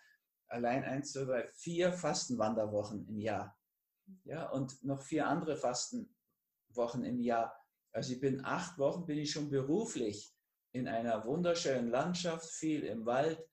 [0.48, 3.58] allein eins, zwei, drei, vier Fastenwanderwochen im Jahr.
[4.24, 6.16] Ja, und noch vier andere Fasten
[6.70, 7.54] Wochen im Jahr.
[7.92, 10.34] Also ich bin acht Wochen, bin ich schon beruflich
[10.72, 13.44] in einer wunderschönen Landschaft, viel im Wald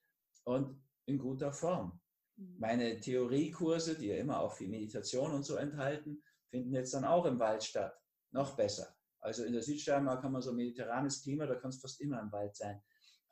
[0.45, 2.01] und in guter Form.
[2.37, 2.57] Mhm.
[2.59, 7.25] Meine Theoriekurse, die ja immer auch viel Meditation und so enthalten, finden jetzt dann auch
[7.25, 7.97] im Wald statt.
[8.33, 8.95] Noch besser.
[9.21, 12.31] Also in der Südsteiermark haben wir so mediterranes Klima, da kannst du fast immer im
[12.31, 12.83] Wald sein.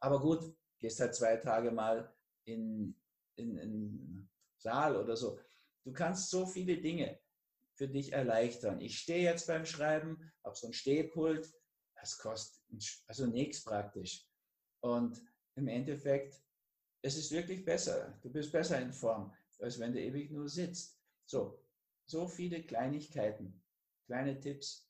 [0.01, 2.13] Aber gut, gehst halt zwei Tage mal
[2.45, 2.99] in,
[3.37, 4.28] in, in
[4.59, 5.39] Saal oder so.
[5.85, 7.18] Du kannst so viele Dinge
[7.74, 8.80] für dich erleichtern.
[8.80, 11.53] Ich stehe jetzt beim Schreiben, habe so ein Stehpult,
[11.97, 12.61] das kostet
[13.07, 14.26] also nichts praktisch.
[14.80, 15.22] Und
[15.55, 16.43] im Endeffekt,
[17.03, 18.18] es ist wirklich besser.
[18.22, 20.99] Du bist besser in Form, als wenn du ewig nur sitzt.
[21.24, 21.64] So,
[22.07, 23.62] so viele Kleinigkeiten,
[24.07, 24.89] kleine Tipps.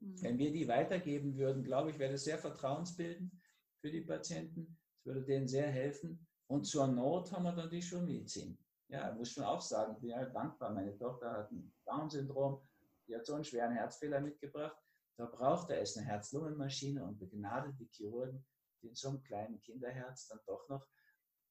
[0.00, 0.22] Mhm.
[0.22, 3.32] Wenn wir die weitergeben würden, glaube ich, wäre das sehr vertrauensbildend
[3.80, 4.78] für die Patienten.
[4.98, 6.26] Es würde denen sehr helfen.
[6.50, 8.58] Und zur Not haben wir dann die Schulmedizin.
[8.88, 10.72] Ja, muss schon auch sagen, ich bin halt dankbar.
[10.72, 12.60] Meine Tochter hat ein Down-Syndrom,
[13.06, 14.76] die hat so einen schweren Herzfehler mitgebracht.
[15.16, 18.44] Da braucht er es eine Herz-Lungen-Maschine und begnadete Chirurgen,
[18.82, 20.84] die in so einem kleinen Kinderherz dann doch noch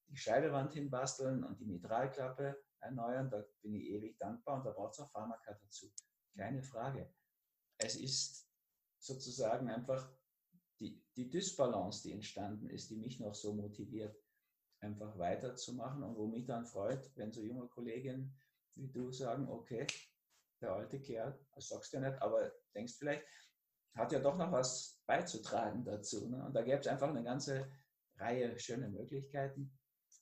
[0.10, 3.30] die Scheidewand hinbasteln und die Mitralklappe erneuern.
[3.30, 5.90] Da bin ich ewig dankbar und da braucht es auch Pharmaka dazu.
[6.36, 7.10] Keine Frage.
[7.78, 8.50] Es ist
[8.98, 10.12] sozusagen einfach
[10.82, 14.14] die, die Dysbalance, die entstanden ist, die mich noch so motiviert,
[14.82, 18.36] einfach weiterzumachen und wo mich dann freut, wenn so junge Kolleginnen
[18.76, 19.86] wie du sagen, okay,
[20.62, 23.24] der alte Kerl, das sagst du ja nicht, aber denkst vielleicht,
[23.96, 26.30] hat ja doch noch was beizutragen dazu.
[26.30, 26.46] Ne?
[26.46, 27.70] Und da gäbe es einfach eine ganze
[28.18, 29.78] Reihe schöner Möglichkeiten.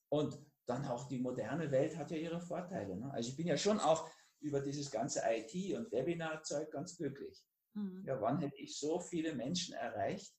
[0.09, 2.97] Und dann auch die moderne Welt hat ja ihre Vorteile.
[2.97, 3.11] Ne?
[3.11, 7.43] Also ich bin ja schon auch über dieses ganze IT- und Webinar-Zeug ganz glücklich.
[7.73, 8.03] Mhm.
[8.05, 10.33] Ja, wann hätte ich so viele Menschen erreicht,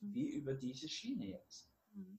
[0.00, 0.14] mhm.
[0.14, 1.70] wie über diese Schiene jetzt?
[1.90, 2.18] Mhm.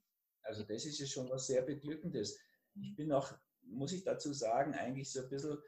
[0.49, 2.39] Also das ist ja schon was sehr Beglückendes.
[2.81, 5.59] Ich bin noch, muss ich dazu sagen, eigentlich so ein bisschen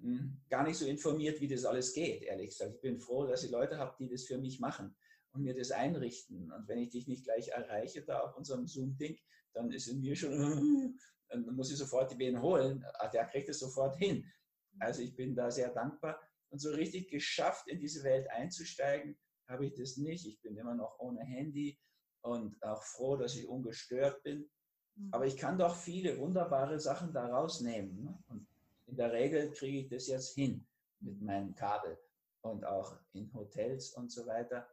[0.00, 2.76] hm, gar nicht so informiert, wie das alles geht, ehrlich gesagt.
[2.76, 4.94] Ich bin froh, dass ich Leute habe, die das für mich machen
[5.32, 6.52] und mir das einrichten.
[6.52, 9.18] Und wenn ich dich nicht gleich erreiche da auf unserem Zoom-Ding,
[9.52, 10.96] dann ist in mir schon,
[11.28, 12.84] dann muss ich sofort die Wen holen.
[12.94, 14.30] Ah, der kriegt es sofort hin.
[14.78, 16.20] Also ich bin da sehr dankbar.
[16.50, 20.24] Und so richtig geschafft, in diese Welt einzusteigen, habe ich das nicht.
[20.24, 21.80] Ich bin immer noch ohne Handy
[22.24, 24.50] und auch froh, dass ich ungestört bin.
[24.96, 25.08] Mhm.
[25.12, 28.02] Aber ich kann doch viele wunderbare Sachen da rausnehmen.
[28.02, 28.18] Ne?
[28.28, 28.48] Und
[28.86, 30.66] in der Regel kriege ich das jetzt hin
[31.00, 31.98] mit meinem Kabel
[32.40, 34.66] und auch in Hotels und so weiter.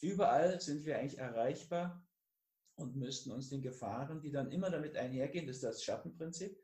[0.00, 2.06] Überall sind wir eigentlich erreichbar
[2.76, 6.56] und müssten uns den Gefahren, die dann immer damit einhergehen, das ist das Schattenprinzip,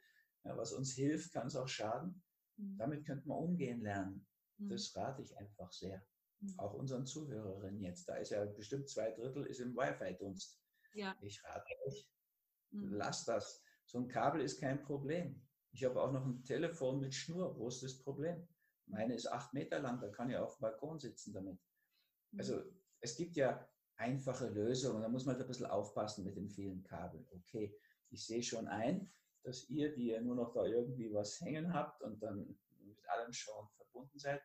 [0.45, 2.23] ja, was uns hilft, kann es auch schaden.
[2.57, 2.79] Mhm.
[2.79, 4.25] Damit könnte man umgehen lernen.
[4.59, 4.69] Mhm.
[4.69, 6.05] Das rate ich einfach sehr.
[6.57, 8.09] Auch unseren Zuhörerinnen jetzt.
[8.09, 10.61] Da ist ja bestimmt zwei Drittel ist im Wi-Fi-Dunst.
[10.95, 11.17] Ja.
[11.21, 12.09] Ich rate euch,
[12.71, 12.95] mhm.
[12.95, 13.63] lasst das.
[13.87, 15.41] So ein Kabel ist kein Problem.
[15.73, 17.57] Ich habe auch noch ein Telefon mit Schnur.
[17.57, 18.47] Wo ist das Problem?
[18.87, 21.59] Meine ist acht Meter lang, da kann ich auf dem Balkon sitzen damit.
[22.33, 22.39] Mhm.
[22.39, 22.63] Also
[23.01, 23.67] es gibt ja
[23.97, 27.27] einfache Lösungen, da muss man halt ein bisschen aufpassen mit den vielen Kabeln.
[27.31, 27.75] Okay,
[28.11, 29.13] ich sehe schon ein,
[29.45, 33.33] dass ihr, die ja nur noch da irgendwie was hängen habt und dann mit allem
[33.33, 34.43] schon verbunden seid,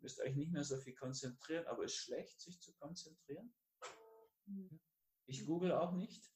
[0.00, 3.52] müsst euch nicht mehr so viel konzentrieren, aber es ist schlecht, sich zu konzentrieren.
[4.46, 4.80] Mhm.
[5.26, 6.32] Ich google auch nicht,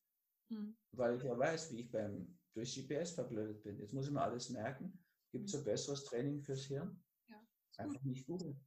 [0.49, 0.77] mhm.
[0.93, 3.79] weil ich ja weiß, wie ich beim durch GPS verblödet bin.
[3.79, 4.99] Jetzt muss ich mir alles merken.
[5.31, 7.01] Gibt es ein besseres Training fürs Hirn?
[7.29, 7.47] Ja,
[7.79, 8.61] Einfach nicht googeln.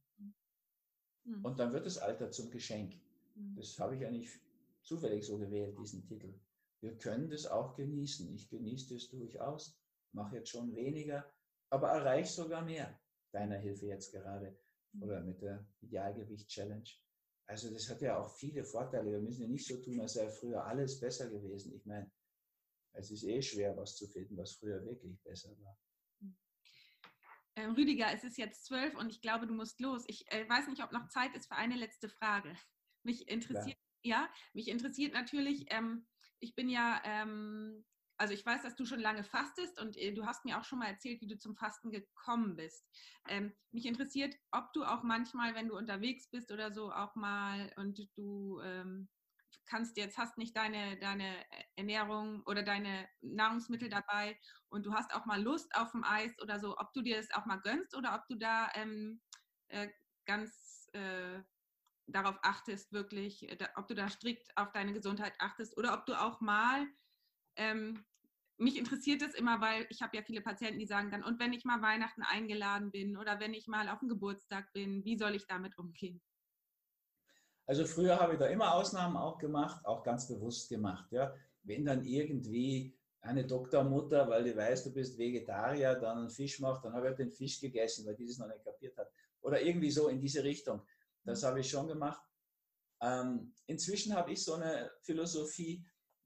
[1.24, 1.44] Mhm.
[1.44, 2.94] Und dann wird das Alter zum Geschenk.
[3.34, 3.56] Mhm.
[3.56, 4.40] Das habe ich ja nicht
[4.82, 6.34] zufällig so gewählt, diesen Titel.
[6.80, 8.34] Wir können das auch genießen.
[8.34, 9.78] Ich genieße das durchaus,
[10.12, 11.30] mache jetzt schon weniger,
[11.70, 12.98] aber erreiche sogar mehr
[13.32, 14.56] deiner Hilfe jetzt gerade.
[15.00, 16.88] Oder mit der Idealgewicht-Challenge.
[17.46, 19.10] Also das hat ja auch viele Vorteile.
[19.10, 21.74] Wir müssen ja nicht so tun, als sei früher alles besser gewesen.
[21.74, 22.10] Ich meine,
[22.92, 25.76] es ist eh schwer, was zu finden, was früher wirklich besser war.
[27.56, 30.04] Ähm, Rüdiger, es ist jetzt zwölf und ich glaube, du musst los.
[30.08, 32.56] Ich äh, weiß nicht, ob noch Zeit ist für eine letzte Frage.
[33.04, 36.06] Mich interessiert, ja, ja mich interessiert natürlich, ähm,
[36.40, 37.84] ich bin ja, ähm,
[38.16, 40.78] also ich weiß, dass du schon lange fastest und äh, du hast mir auch schon
[40.78, 42.86] mal erzählt, wie du zum Fasten gekommen bist.
[43.28, 47.72] Ähm, mich interessiert, ob du auch manchmal, wenn du unterwegs bist oder so, auch mal
[47.76, 49.08] und du ähm,
[49.66, 51.44] kannst jetzt, hast nicht deine, deine
[51.76, 54.38] Ernährung oder deine Nahrungsmittel dabei
[54.68, 57.32] und du hast auch mal Lust auf dem Eis oder so, ob du dir das
[57.32, 59.20] auch mal gönnst oder ob du da ähm,
[59.68, 59.88] äh,
[60.26, 61.42] ganz äh,
[62.06, 66.20] darauf achtest, wirklich, äh, ob du da strikt auf deine Gesundheit achtest oder ob du
[66.20, 66.86] auch mal,
[67.56, 68.04] ähm,
[68.56, 71.52] mich interessiert es immer, weil ich habe ja viele Patienten, die sagen dann, und wenn
[71.52, 75.34] ich mal Weihnachten eingeladen bin oder wenn ich mal auf dem Geburtstag bin, wie soll
[75.34, 76.22] ich damit umgehen?
[77.66, 81.10] Also früher habe ich da immer Ausnahmen auch gemacht, auch ganz bewusst gemacht.
[81.10, 81.34] Ja.
[81.62, 86.84] Wenn dann irgendwie eine Doktormutter, weil die weiß, du bist Vegetarier, dann einen Fisch macht,
[86.84, 89.10] dann habe ich den Fisch gegessen, weil die das noch nicht kapiert hat.
[89.40, 90.82] Oder irgendwie so in diese Richtung.
[91.24, 91.46] Das mhm.
[91.46, 92.22] habe ich schon gemacht.
[93.00, 95.84] Ähm, inzwischen habe ich so eine Philosophie,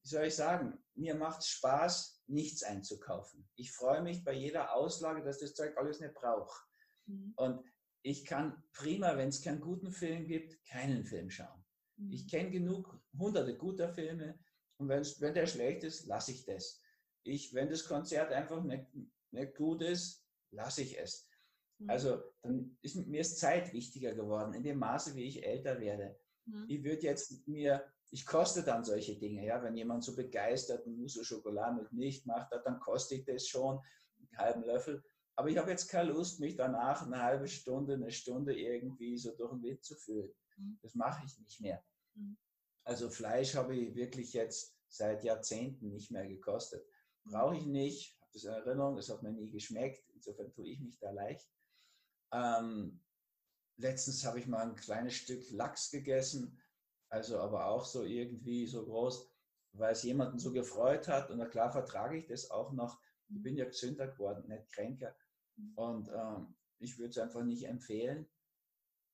[0.09, 3.47] wie soll ich sagen, mir macht es Spaß, nichts einzukaufen.
[3.57, 6.67] Ich freue mich bei jeder Auslage, dass das Zeug alles nicht braucht.
[7.07, 7.35] Mhm.
[7.37, 7.63] Und
[8.03, 11.63] ich kann prima, wenn es keinen guten Film gibt, keinen Film schauen.
[11.97, 12.13] Mhm.
[12.13, 14.39] Ich kenne genug hunderte guter Filme
[14.79, 16.81] und wenn der schlecht ist, lasse ich das.
[17.25, 18.87] Ich, wenn das Konzert einfach nicht,
[19.31, 21.29] nicht gut ist, lasse ich es.
[21.81, 21.91] Mhm.
[21.91, 26.19] Also dann ist mir ist Zeit wichtiger geworden, in dem Maße, wie ich älter werde.
[26.47, 26.65] Mhm.
[26.67, 30.97] Ich würde jetzt mir, ich koste dann solche Dinge, ja, wenn jemand so begeistert ein
[30.97, 33.81] Mousse Schokolade mit Milch macht, dann koste ich das schon,
[34.19, 35.05] einen halben Löffel.
[35.37, 39.37] Aber ich habe jetzt keine Lust, mich danach eine halbe Stunde, eine Stunde irgendwie so
[39.37, 40.33] durch den Wind zu fühlen.
[40.57, 40.79] Mhm.
[40.83, 41.85] Das mache ich nicht mehr.
[42.15, 42.37] Mhm.
[42.85, 46.85] Also Fleisch habe ich wirklich jetzt seit Jahrzehnten nicht mehr gekostet.
[47.25, 47.31] Mhm.
[47.31, 50.09] Brauche ich nicht, habe das in Erinnerung, es hat mir nie geschmeckt.
[50.15, 51.49] Insofern tue ich mich da leicht.
[52.33, 53.01] Ähm,
[53.77, 56.59] letztens habe ich mal ein kleines Stück Lachs gegessen,
[57.09, 59.31] also aber auch so irgendwie so groß,
[59.73, 61.31] weil es jemanden so gefreut hat.
[61.31, 63.01] Und na klar vertrage ich das auch noch.
[63.29, 65.15] Ich bin ja gesünder geworden, nicht kränker.
[65.75, 68.27] Und ähm, ich würde es einfach nicht empfehlen.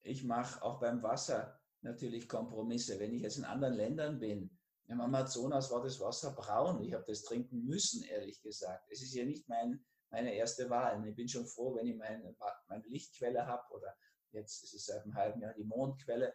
[0.03, 3.01] Ich mache auch beim Wasser natürlich Kompromisse.
[3.01, 6.83] Wenn ich jetzt in anderen Ländern bin, im Amazonas war das Wasser braun.
[6.83, 8.87] Ich habe das trinken müssen, ehrlich gesagt.
[8.91, 9.85] Es ist ja nicht mein
[10.15, 11.07] meine erste Wahl.
[11.07, 12.35] Ich bin schon froh, wenn ich meine,
[12.69, 13.97] meine Lichtquelle habe oder
[14.31, 16.33] jetzt ist es seit einem halben Jahr die Mondquelle.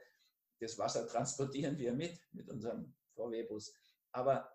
[0.60, 3.74] Das Wasser transportieren wir mit, mit unserem VW-Bus.
[4.12, 4.52] Aber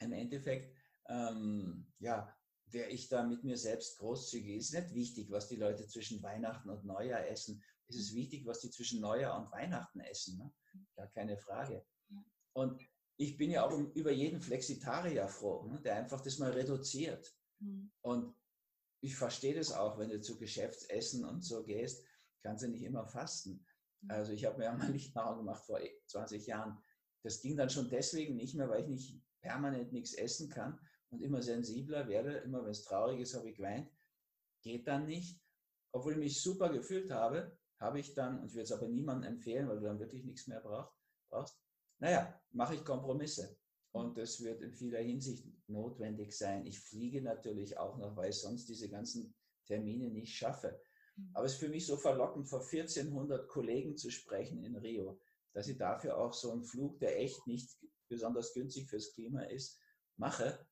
[0.00, 0.74] im Endeffekt,
[1.08, 2.34] ähm, ja,
[2.66, 4.56] wäre ich da mit mir selbst großzügig.
[4.56, 7.62] Es ist nicht wichtig, was die Leute zwischen Weihnachten und Neujahr essen.
[7.88, 10.38] Es ist wichtig, was die zwischen Neujahr und Weihnachten essen.
[10.38, 10.52] Ne?
[10.96, 11.84] Gar keine Frage.
[12.52, 12.80] Und
[13.16, 15.80] ich bin ja auch über jeden Flexitarier froh, ne?
[15.80, 17.34] der einfach das mal reduziert.
[17.58, 17.90] Mhm.
[18.02, 18.34] Und
[19.00, 22.04] ich verstehe das auch, wenn du zu Geschäftsessen und so gehst,
[22.42, 23.64] kannst du nicht immer fasten.
[24.02, 24.10] Mhm.
[24.10, 26.78] Also ich habe mir einmal Lichtnahrung gemacht vor 20 Jahren.
[27.22, 30.78] Das ging dann schon deswegen nicht mehr, weil ich nicht permanent nichts essen kann
[31.10, 32.38] und immer sensibler werde.
[32.38, 33.90] Immer wenn es traurig ist, habe ich geweint.
[34.62, 35.40] Geht dann nicht.
[35.92, 39.34] Obwohl ich mich super gefühlt habe, habe ich dann, und ich würde es aber niemandem
[39.34, 40.92] empfehlen, weil du dann wirklich nichts mehr brauchst,
[41.30, 41.58] brauchst
[42.00, 43.56] naja, mache ich Kompromisse.
[43.92, 46.66] Und das wird in vieler Hinsicht notwendig sein.
[46.66, 49.34] Ich fliege natürlich auch noch, weil ich sonst diese ganzen
[49.66, 50.80] Termine nicht schaffe.
[51.18, 51.30] Mhm.
[51.34, 55.20] Aber es ist für mich so verlockend, vor 1400 Kollegen zu sprechen in Rio,
[55.52, 57.76] dass ich dafür auch so einen Flug, der echt nicht
[58.08, 59.80] besonders günstig fürs Klima ist,
[60.16, 60.66] mache.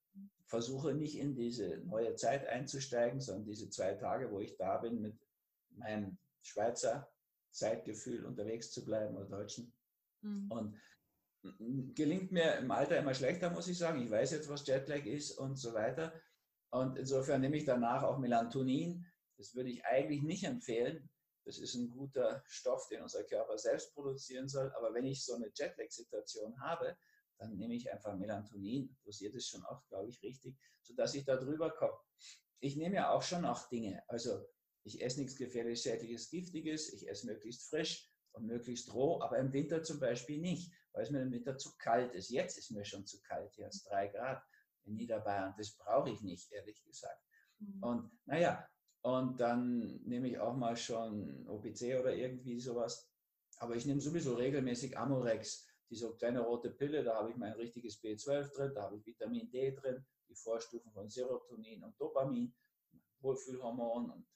[0.46, 5.00] Versuche nicht in diese neue Zeit einzusteigen, sondern diese zwei Tage, wo ich da bin,
[5.00, 5.18] mit
[5.70, 7.10] meinem Schweizer
[7.50, 9.74] Zeitgefühl unterwegs zu bleiben oder Deutschen.
[10.22, 10.50] Mhm.
[10.50, 10.80] Und
[11.94, 14.02] gelingt mir im Alter immer schlechter, muss ich sagen.
[14.02, 16.12] Ich weiß jetzt, was Jetlag ist und so weiter.
[16.70, 19.06] Und insofern nehme ich danach auch Melatonin.
[19.36, 21.08] Das würde ich eigentlich nicht empfehlen.
[21.44, 24.72] Das ist ein guter Stoff, den unser Körper selbst produzieren soll.
[24.72, 26.96] Aber wenn ich so eine Jetlag-Situation habe,
[27.38, 28.96] dann nehme ich einfach Melatonin.
[29.04, 31.98] Dosiert es schon auch, glaube ich, richtig, sodass ich da drüber komme.
[32.60, 34.02] Ich nehme ja auch schon auch Dinge.
[34.08, 34.44] Also
[34.82, 36.92] ich esse nichts gefährlich schädliches, giftiges.
[36.92, 41.10] Ich esse möglichst frisch und möglichst roh, aber im Winter zum Beispiel nicht weil es
[41.10, 42.30] mir im Winter zu kalt ist.
[42.30, 44.42] Jetzt ist mir schon zu kalt, jetzt drei Grad
[44.84, 45.54] in Niederbayern.
[45.58, 47.22] Das brauche ich nicht, ehrlich gesagt.
[47.58, 47.82] Mhm.
[47.82, 48.66] Und naja,
[49.06, 53.08] und dann nehme ich auch mal schon OPC oder irgendwie sowas.
[53.58, 58.02] Aber ich nehme sowieso regelmäßig Amorex, diese kleine rote Pille, da habe ich mein richtiges
[58.02, 62.52] B12 drin, da habe ich Vitamin D drin, die Vorstufen von Serotonin und Dopamin,
[63.20, 64.26] Wohlfühlhormon und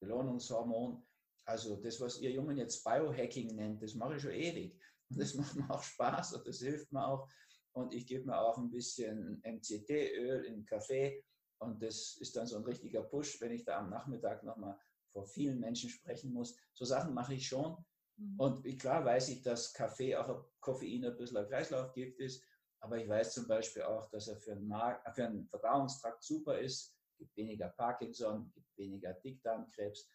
[0.00, 1.06] Belohnungshormon.
[1.44, 4.80] Also das, was ihr Jungen jetzt Biohacking nennt, das mache ich schon ewig.
[5.10, 7.28] Und das macht mir auch Spaß und das hilft mir auch.
[7.72, 11.22] Und ich gebe mir auch ein bisschen MCT-Öl in Kaffee.
[11.58, 14.78] Und das ist dann so ein richtiger Push, wenn ich da am Nachmittag nochmal
[15.10, 16.56] vor vielen Menschen sprechen muss.
[16.72, 17.84] So Sachen mache ich schon.
[18.16, 18.40] Mhm.
[18.40, 22.44] Und klar weiß ich, dass Kaffee auch Koffein ein bisschen ein Kreislaufgift ist.
[22.80, 26.58] Aber ich weiß zum Beispiel auch, dass er für den, Mark für den Verdauungstrakt super
[26.58, 26.94] ist.
[27.10, 30.08] Es gibt weniger Parkinson, gibt weniger Dickdarmkrebs.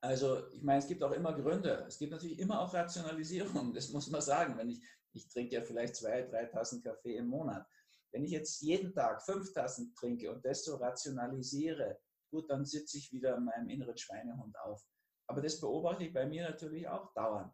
[0.00, 1.84] Also, ich meine, es gibt auch immer Gründe.
[1.86, 4.56] Es gibt natürlich immer auch Rationalisierung, das muss man sagen.
[4.56, 4.80] Wenn ich,
[5.12, 7.66] ich trinke ja vielleicht zwei, drei Tassen Kaffee im Monat.
[8.12, 11.98] Wenn ich jetzt jeden Tag fünf Tassen trinke und das so rationalisiere,
[12.30, 14.82] gut, dann sitze ich wieder in meinem inneren Schweinehund auf.
[15.26, 17.52] Aber das beobachte ich bei mir natürlich auch dauernd.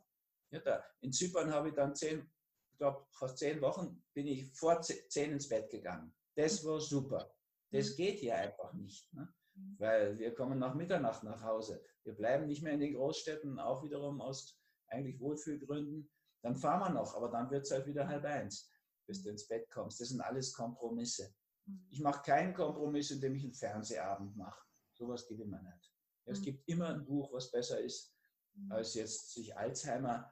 [0.50, 2.30] Ja, da, in Zypern habe ich dann zehn,
[2.70, 6.14] ich glaube, vor zehn Wochen bin ich vor zehn ins Bett gegangen.
[6.36, 7.34] Das war super.
[7.70, 7.96] Das mhm.
[7.96, 9.12] geht hier einfach nicht.
[9.12, 9.28] Ne?
[9.54, 9.76] Mhm.
[9.78, 11.82] Weil wir kommen nach Mitternacht nach Hause.
[12.04, 14.56] Wir bleiben nicht mehr in den Großstädten, auch wiederum aus
[14.88, 16.10] eigentlich Wohlfühlgründen.
[16.42, 18.70] Dann fahren wir noch, aber dann wird es halt wieder halb eins,
[19.06, 20.00] bis du ins Bett kommst.
[20.00, 21.34] Das sind alles Kompromisse.
[21.66, 21.86] Mhm.
[21.90, 24.64] Ich mache keinen Kompromiss, indem ich einen Fernsehabend mache.
[24.92, 25.92] Sowas gibt es immer nicht.
[26.24, 26.44] Es mhm.
[26.44, 28.14] gibt immer ein Buch, was besser ist,
[28.54, 28.72] mhm.
[28.72, 30.30] als jetzt sich Alzheimer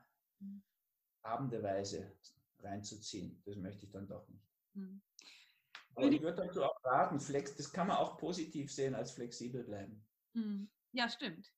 [1.23, 2.17] abendeweise
[2.61, 3.41] reinzuziehen.
[3.45, 4.45] Das möchte ich dann doch nicht.
[5.95, 9.63] Aber ich würde dazu auch raten, flex, das kann man auch positiv sehen als flexibel
[9.63, 10.05] bleiben.
[10.93, 11.53] Ja, stimmt.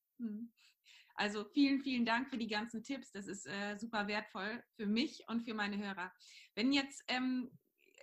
[1.15, 3.11] Also vielen, vielen Dank für die ganzen Tipps.
[3.11, 6.11] Das ist äh, super wertvoll für mich und für meine Hörer.
[6.55, 7.51] Wenn jetzt ähm,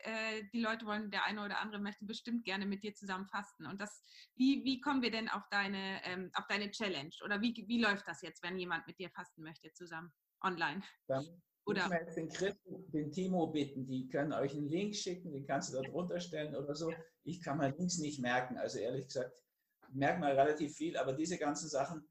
[0.04, 3.66] äh, die Leute wollen, der eine oder andere möchte bestimmt gerne mit dir zusammen fasten.
[3.66, 4.02] Und das,
[4.34, 7.12] wie, wie kommen wir denn auf deine, ähm, auf deine Challenge?
[7.24, 10.82] Oder wie, wie läuft das jetzt, wenn jemand mit dir fasten möchte zusammen online?
[11.06, 11.24] Dann
[11.64, 15.46] oder ich jetzt den Chris, den Timo bitten, die können euch einen Link schicken, den
[15.46, 16.92] kannst du da drunter stellen oder so.
[17.22, 18.58] Ich kann mir Links nicht merken.
[18.58, 19.32] Also ehrlich gesagt,
[19.88, 22.08] ich merke mal relativ viel, aber diese ganzen Sachen,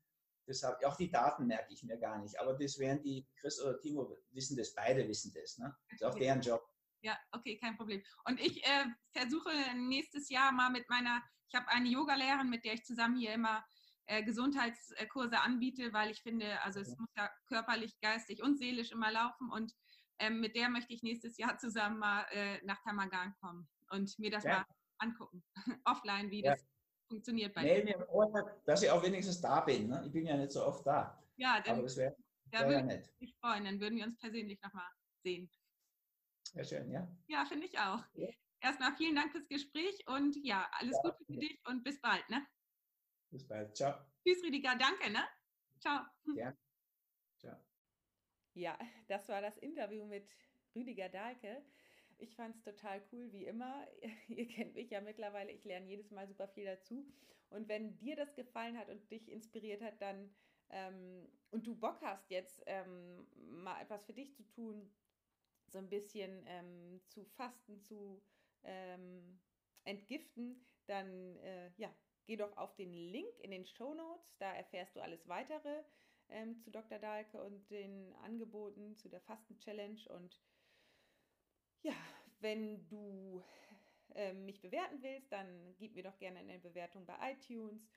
[0.48, 2.40] Deshalb, auch die Daten merke ich mir gar nicht.
[2.40, 5.58] Aber das werden die, Chris oder Timo wissen das, beide wissen das.
[5.58, 5.76] Ne?
[5.90, 6.68] Das ist auch deren Job.
[7.02, 8.04] Ja, okay, kein Problem.
[8.26, 12.74] Und ich äh, versuche nächstes Jahr mal mit meiner, ich habe eine Yogalehrerin, mit der
[12.74, 13.66] ich zusammen hier immer
[14.06, 19.12] äh, Gesundheitskurse anbiete, weil ich finde, also es muss ja körperlich, geistig und seelisch immer
[19.12, 19.52] laufen.
[19.52, 19.74] Und
[20.20, 24.30] ähm, mit der möchte ich nächstes Jahr zusammen mal äh, nach Tamagan kommen und mir
[24.30, 24.60] das ja.
[24.60, 24.66] mal
[25.00, 25.44] angucken,
[25.86, 26.52] offline, wie ja.
[26.52, 26.66] das
[27.12, 29.90] funktioniert bei Mail mir vorher, dass ich auch wenigstens da bin.
[29.90, 30.04] Ne?
[30.06, 31.22] Ich bin ja nicht so oft da.
[31.36, 32.16] Ja, dann, Aber das wäre
[32.52, 33.12] wär ja nett.
[33.20, 33.66] mich freuen.
[33.66, 34.90] Dann würden wir uns persönlich nochmal
[35.24, 35.52] sehen.
[36.54, 37.08] Ja, schön, ja.
[37.28, 38.04] Ja, finde ich auch.
[38.14, 38.30] Ja.
[38.62, 42.28] Erstmal vielen Dank fürs Gespräch und ja, alles ja, Gute für dich und bis bald.
[42.30, 42.46] Ne?
[43.32, 43.76] Bis bald.
[43.76, 43.94] Ciao.
[44.24, 44.76] Tschüss, Rüdiger.
[44.78, 45.12] Danke.
[45.12, 45.24] Ne?
[45.80, 46.06] Ciao.
[46.36, 46.54] Ja.
[47.40, 47.56] Ciao.
[48.54, 50.30] Ja, das war das Interview mit
[50.76, 51.66] Rüdiger Dahlke.
[52.22, 53.88] Ich fand es total cool, wie immer.
[54.28, 55.52] Ihr kennt mich ja mittlerweile.
[55.52, 57.06] Ich lerne jedes Mal super viel dazu.
[57.50, 60.30] Und wenn dir das gefallen hat und dich inspiriert hat, dann
[60.70, 64.90] ähm, und du Bock hast jetzt ähm, mal etwas für dich zu tun,
[65.68, 68.22] so ein bisschen ähm, zu fasten, zu
[68.64, 69.40] ähm,
[69.84, 71.94] entgiften, dann äh, ja,
[72.26, 74.38] geh doch auf den Link in den Show Notes.
[74.38, 75.84] Da erfährst du alles weitere
[76.30, 77.00] ähm, zu Dr.
[77.00, 80.40] Dahlke und den Angeboten zu der Fasten Challenge und
[82.42, 83.44] wenn du
[84.16, 87.88] äh, mich bewerten willst, dann gib mir doch gerne eine Bewertung bei iTunes.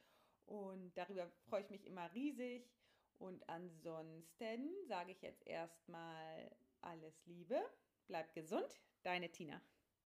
[0.47, 2.71] Und darüber freue ich mich immer riesig.
[3.19, 6.51] Und ansonsten sage ich jetzt erstmal
[6.83, 7.59] alles Liebe,
[8.07, 9.61] bleib gesund, deine Tina.